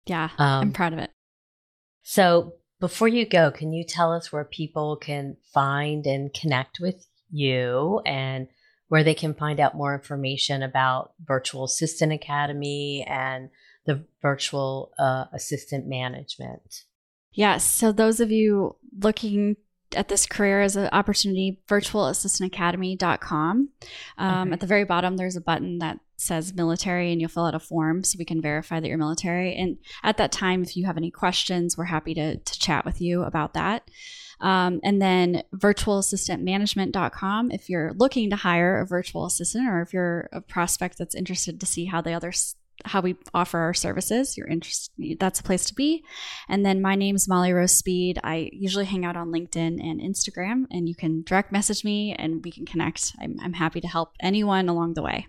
yeah, 0.08 0.30
I'm 0.38 0.68
Um, 0.68 0.74
proud 0.74 0.92
of 0.92 1.00
it. 1.00 1.12
so 2.04 2.56
before 2.82 3.08
you 3.08 3.26
go, 3.26 3.50
can 3.50 3.72
you 3.72 3.86
tell 3.86 4.12
us 4.12 4.32
where 4.34 4.44
people 4.44 4.98
can 4.98 5.38
find 5.54 6.06
and 6.06 6.34
connect 6.34 6.80
with 6.82 7.08
you 7.30 8.02
and 8.06 8.50
where 8.90 9.06
they 9.06 9.14
can 9.16 9.34
find 9.36 9.58
out 9.62 9.74
more 9.82 9.94
information 9.96 10.64
about 10.64 11.14
Virtual 11.24 11.64
Assistant 11.64 12.12
Academy 12.12 13.06
and 13.08 13.50
the 13.86 14.04
virtual 14.22 14.92
uh, 15.00 15.26
assistant 15.32 15.88
management? 15.88 16.84
Yes. 17.34 17.64
So 17.64 17.92
those 17.92 18.20
of 18.20 18.32
you 18.32 18.76
looking 19.00 19.58
at 19.96 20.08
this 20.08 20.26
career 20.26 20.62
as 20.62 20.76
an 20.76 20.90
opportunity, 20.92 21.60
virtualassistantacademy.com. 21.68 23.70
Um, 24.18 24.42
Okay. 24.42 24.54
At 24.54 24.60
the 24.60 24.68
very 24.68 24.86
bottom, 24.86 25.18
there's 25.18 25.36
a 25.36 25.42
button 25.42 25.80
that 25.80 26.00
says 26.18 26.54
military, 26.54 27.12
and 27.12 27.20
you'll 27.20 27.30
fill 27.30 27.46
out 27.46 27.56
a 27.56 27.60
form 27.60 28.04
so 28.04 28.18
we 28.18 28.26
can 28.26 28.42
verify 28.42 28.80
that 28.80 28.88
you're 28.88 28.98
military. 28.98 29.56
And 29.56 29.78
at 30.04 30.18
that 30.18 30.32
time, 30.32 30.62
if 30.62 30.78
you 30.78 30.86
have 30.86 30.98
any 30.98 31.12
questions, 31.12 31.78
we're 31.78 31.86
happy 31.86 32.14
to, 32.14 32.38
to 32.38 32.60
chat 32.60 32.86
with 32.86 33.02
you 33.02 33.24
about 33.24 33.54
that. 33.56 33.90
Um, 34.40 34.80
and 34.84 35.02
then 35.02 35.44
virtualassistantmanagement.com 35.56 37.52
if 37.52 37.70
you're 37.70 37.94
looking 37.94 38.30
to 38.32 38.36
hire 38.36 38.80
a 38.80 38.88
virtual 38.88 39.26
assistant 39.26 39.68
or 39.68 39.82
if 39.82 39.94
you're 39.94 40.30
a 40.32 40.42
prospect 40.42 40.98
that's 40.98 41.14
interested 41.14 41.60
to 41.60 41.66
see 41.68 41.86
how 41.86 42.02
the 42.02 42.14
others 42.14 42.56
how 42.86 43.02
we 43.02 43.16
offer 43.34 43.60
our 43.60 43.74
services 43.74 44.38
you're 44.38 44.48
interested 44.48 44.92
that's 45.20 45.40
a 45.40 45.44
place 45.44 45.66
to 45.66 45.74
be 45.74 46.04
and 46.50 46.66
then 46.66 46.82
my 46.82 46.96
name's 46.96 47.28
molly 47.28 47.54
rose 47.54 47.72
speed 47.72 48.20
i 48.24 48.50
usually 48.54 48.86
hang 48.86 49.06
out 49.06 49.16
on 49.16 49.32
linkedin 49.32 49.80
and 49.82 50.02
instagram 50.02 50.66
and 50.72 50.88
you 50.88 50.96
can 50.96 51.24
direct 51.24 51.52
message 51.52 51.84
me 51.84 52.16
and 52.18 52.44
we 52.44 52.52
can 52.52 52.66
connect 52.66 53.14
i'm, 53.22 53.36
I'm 53.42 53.54
happy 53.54 53.82
to 53.82 53.88
help 53.88 54.14
anyone 54.22 54.70
along 54.70 54.94
the 54.94 55.04
way 55.04 55.28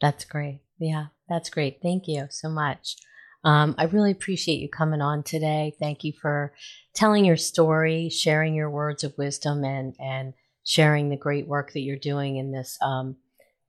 That's 0.00 0.24
great. 0.24 0.60
Yeah, 0.78 1.06
that's 1.28 1.50
great. 1.50 1.78
Thank 1.82 2.04
you 2.06 2.26
so 2.30 2.48
much. 2.48 2.96
Um, 3.44 3.74
I 3.78 3.84
really 3.84 4.10
appreciate 4.12 4.60
you 4.60 4.68
coming 4.68 5.00
on 5.00 5.22
today. 5.22 5.74
Thank 5.80 6.04
you 6.04 6.12
for 6.20 6.54
telling 6.94 7.24
your 7.24 7.36
story, 7.36 8.08
sharing 8.08 8.54
your 8.54 8.70
words 8.70 9.04
of 9.04 9.16
wisdom, 9.16 9.64
and 9.64 9.94
and 9.98 10.34
sharing 10.64 11.08
the 11.08 11.16
great 11.16 11.46
work 11.46 11.72
that 11.72 11.80
you're 11.80 11.96
doing 11.96 12.36
in 12.36 12.52
this 12.52 12.78
um, 12.82 13.16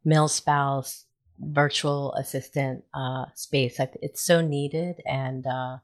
mil 0.03 0.27
spouse 0.27 1.05
virtual 1.39 2.13
assistant 2.13 2.83
uh, 2.93 3.25
space. 3.35 3.79
It's 4.01 4.21
so 4.21 4.41
needed, 4.41 5.01
and 5.05 5.45
uh, 5.47 5.77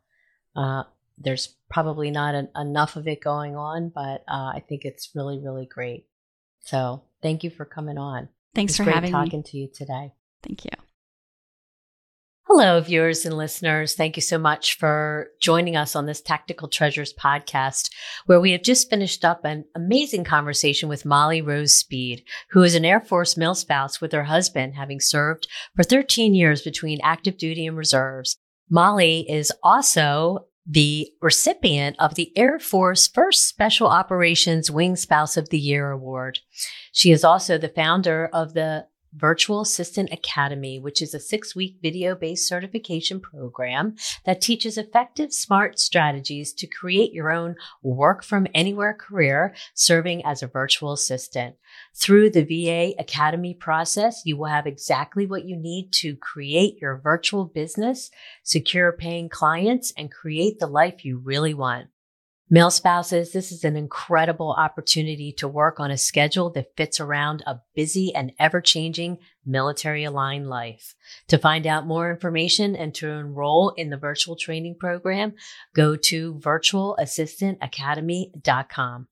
uh, 0.55 0.83
there's 1.17 1.55
probably 1.69 2.11
not 2.11 2.35
en- 2.35 2.49
enough 2.55 2.95
of 2.95 3.07
it 3.07 3.21
going 3.21 3.55
on, 3.55 3.89
but 3.89 4.23
uh, 4.27 4.51
I 4.55 4.63
think 4.67 4.85
it's 4.85 5.11
really, 5.15 5.39
really 5.39 5.65
great. 5.65 6.07
So 6.61 7.03
thank 7.21 7.43
you 7.43 7.49
for 7.49 7.65
coming 7.65 7.97
on. 7.97 8.29
thanks 8.53 8.73
It's 8.73 8.77
for 8.77 8.83
great 8.83 8.95
having 8.95 9.11
talking 9.11 9.39
me 9.39 9.43
to 9.51 9.57
you 9.57 9.67
today. 9.67 10.13
thank 10.43 10.65
you 10.65 10.71
Hello, 12.47 12.79
viewers 12.79 13.25
and 13.25 13.36
listeners. 13.36 13.95
Thank 13.95 14.15
you 14.15 14.21
so 14.21 14.38
much 14.38 14.77
for 14.77 15.29
joining 15.41 15.75
us 15.75 15.95
on 15.95 16.05
this 16.05 16.21
Tactical 16.21 16.67
Treasures 16.67 17.12
podcast, 17.12 17.89
where 18.27 18.39
we 18.39 18.51
have 18.51 18.62
just 18.62 18.88
finished 18.88 19.25
up 19.25 19.43
an 19.43 19.65
amazing 19.73 20.25
conversation 20.25 20.88
with 20.88 21.05
Molly 21.05 21.41
Rose 21.41 21.75
Speed, 21.75 22.23
who 22.51 22.62
is 22.62 22.75
an 22.75 22.86
Air 22.86 23.01
Force 23.01 23.36
mil 23.36 23.55
spouse 23.55 23.99
with 23.99 24.12
her 24.12 24.25
husband, 24.25 24.75
having 24.75 24.99
served 24.99 25.47
for 25.75 25.81
13 25.81 26.36
years 26.36 26.62
between 26.62 26.99
active 27.01 27.36
duty 27.39 27.65
and 27.65 27.75
reserves. 27.75 28.38
Molly 28.69 29.25
is 29.27 29.51
also 29.63 30.45
the 30.67 31.10
recipient 31.23 31.95
of 31.97 32.13
the 32.13 32.31
Air 32.38 32.60
Force 32.60 33.08
First 33.08 33.47
Special 33.47 33.88
Operations 33.88 34.69
Wing 34.69 34.95
Spouse 34.95 35.36
of 35.36 35.49
the 35.49 35.60
Year 35.60 35.89
Award. 35.89 36.41
She 36.91 37.12
is 37.12 37.23
also 37.23 37.58
the 37.58 37.69
founder 37.69 38.29
of 38.31 38.53
the 38.53 38.86
Virtual 39.15 39.62
Assistant 39.62 40.12
Academy, 40.12 40.80
which 40.80 41.01
is 41.01 41.13
a 41.13 41.19
six 41.19 41.56
week 41.56 41.78
video 41.82 42.15
based 42.15 42.47
certification 42.47 43.19
program 43.19 43.95
that 44.25 44.41
teaches 44.41 44.78
effective, 44.78 45.34
smart 45.34 45.80
strategies 45.80 46.54
to 46.54 46.67
create 46.67 47.13
your 47.13 47.32
own 47.32 47.56
work 47.82 48.23
from 48.23 48.47
anywhere 48.54 48.93
career 48.93 49.54
serving 49.73 50.25
as 50.25 50.43
a 50.43 50.47
virtual 50.47 50.93
assistant. 50.93 51.56
Through 51.95 52.32
the 52.32 52.43
VA 52.43 52.93
Academy 52.99 53.54
process, 53.54 54.21
you 54.25 54.38
will 54.38 54.45
have 54.45 54.67
exactly 54.67 55.25
what 55.25 55.45
you 55.45 55.56
need 55.56 55.91
to 55.93 56.15
create 56.17 56.78
your 56.82 56.97
virtual 56.97 57.45
business, 57.45 58.12
secure 58.43 58.91
paying 58.91 59.30
clients, 59.30 59.93
and 59.97 60.12
create 60.12 60.60
the 60.60 60.67
life 60.67 61.06
you 61.06 61.17
really 61.17 61.54
want. 61.54 61.88
Mil 62.47 62.69
spouses, 62.69 63.31
this 63.31 63.51
is 63.51 63.63
an 63.63 63.75
incredible 63.75 64.51
opportunity 64.51 65.34
to 65.34 65.47
work 65.47 65.79
on 65.79 65.89
a 65.89 65.97
schedule 65.97 66.51
that 66.51 66.77
fits 66.77 66.99
around 66.99 67.41
a 67.47 67.62
busy 67.73 68.13
and 68.13 68.34
ever 68.38 68.62
changing 68.62 69.17
military 69.43 70.03
aligned 70.03 70.47
life. 70.47 70.93
To 71.29 71.39
find 71.39 71.65
out 71.65 71.88
more 71.88 72.12
information 72.12 72.75
and 72.75 72.93
to 72.95 73.10
enroll 73.10 73.69
in 73.71 73.89
the 73.89 73.97
virtual 73.97 74.36
training 74.36 74.75
program, 74.79 75.34
go 75.73 75.95
to 75.95 76.36
virtualassistantacademy.com. 76.36 79.08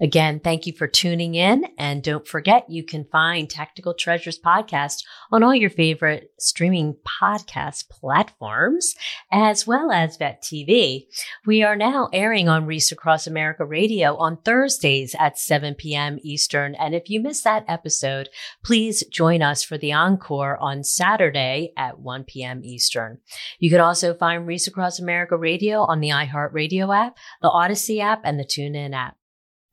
Again, 0.00 0.40
thank 0.40 0.66
you 0.66 0.72
for 0.72 0.88
tuning 0.88 1.36
in. 1.36 1.66
And 1.78 2.02
don't 2.02 2.26
forget, 2.26 2.68
you 2.68 2.82
can 2.82 3.04
find 3.04 3.48
Tactical 3.48 3.94
Treasures 3.94 4.40
podcast 4.40 5.04
on 5.30 5.44
all 5.44 5.54
your 5.54 5.70
favorite 5.70 6.32
streaming 6.36 6.96
podcast 7.06 7.88
platforms, 7.88 8.96
as 9.30 9.68
well 9.68 9.92
as 9.92 10.16
Vet 10.16 10.42
TV. 10.42 11.06
We 11.46 11.62
are 11.62 11.76
now 11.76 12.08
airing 12.12 12.48
on 12.48 12.66
Wreaths 12.66 12.90
Across 12.90 13.28
America 13.28 13.64
Radio 13.64 14.16
on 14.16 14.38
Thursdays 14.38 15.14
at 15.16 15.38
7 15.38 15.76
p.m. 15.76 16.18
Eastern. 16.22 16.74
And 16.74 16.92
if 16.92 17.08
you 17.08 17.20
missed 17.20 17.44
that 17.44 17.64
episode, 17.68 18.30
please 18.64 19.04
join 19.12 19.42
us 19.42 19.62
for 19.62 19.78
the 19.78 19.92
encore 19.92 20.58
on 20.58 20.82
Saturday 20.82 21.72
at 21.76 22.00
1 22.00 22.24
p.m. 22.24 22.62
Eastern. 22.64 23.18
You 23.60 23.70
can 23.70 23.80
also 23.80 24.12
find 24.12 24.44
Wreaths 24.44 24.66
Across 24.66 24.98
America 24.98 25.36
Radio 25.36 25.82
on 25.82 26.00
the 26.00 26.10
iHeartRadio 26.10 26.92
app, 26.94 27.16
the 27.42 27.48
Odyssey 27.48 28.00
app, 28.00 28.22
and 28.24 28.40
the 28.40 28.44
TuneIn 28.44 28.92
app. 28.92 29.16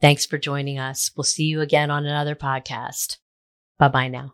Thanks 0.02 0.26
for 0.26 0.38
joining 0.38 0.80
us. 0.80 1.12
We'll 1.16 1.24
see 1.24 1.44
you 1.46 1.62
again 1.62 1.92
on 1.92 2.06
another 2.06 2.36
podcast. 2.36 3.18
Bye 3.78 3.88
bye 3.90 4.08
now. 4.08 4.34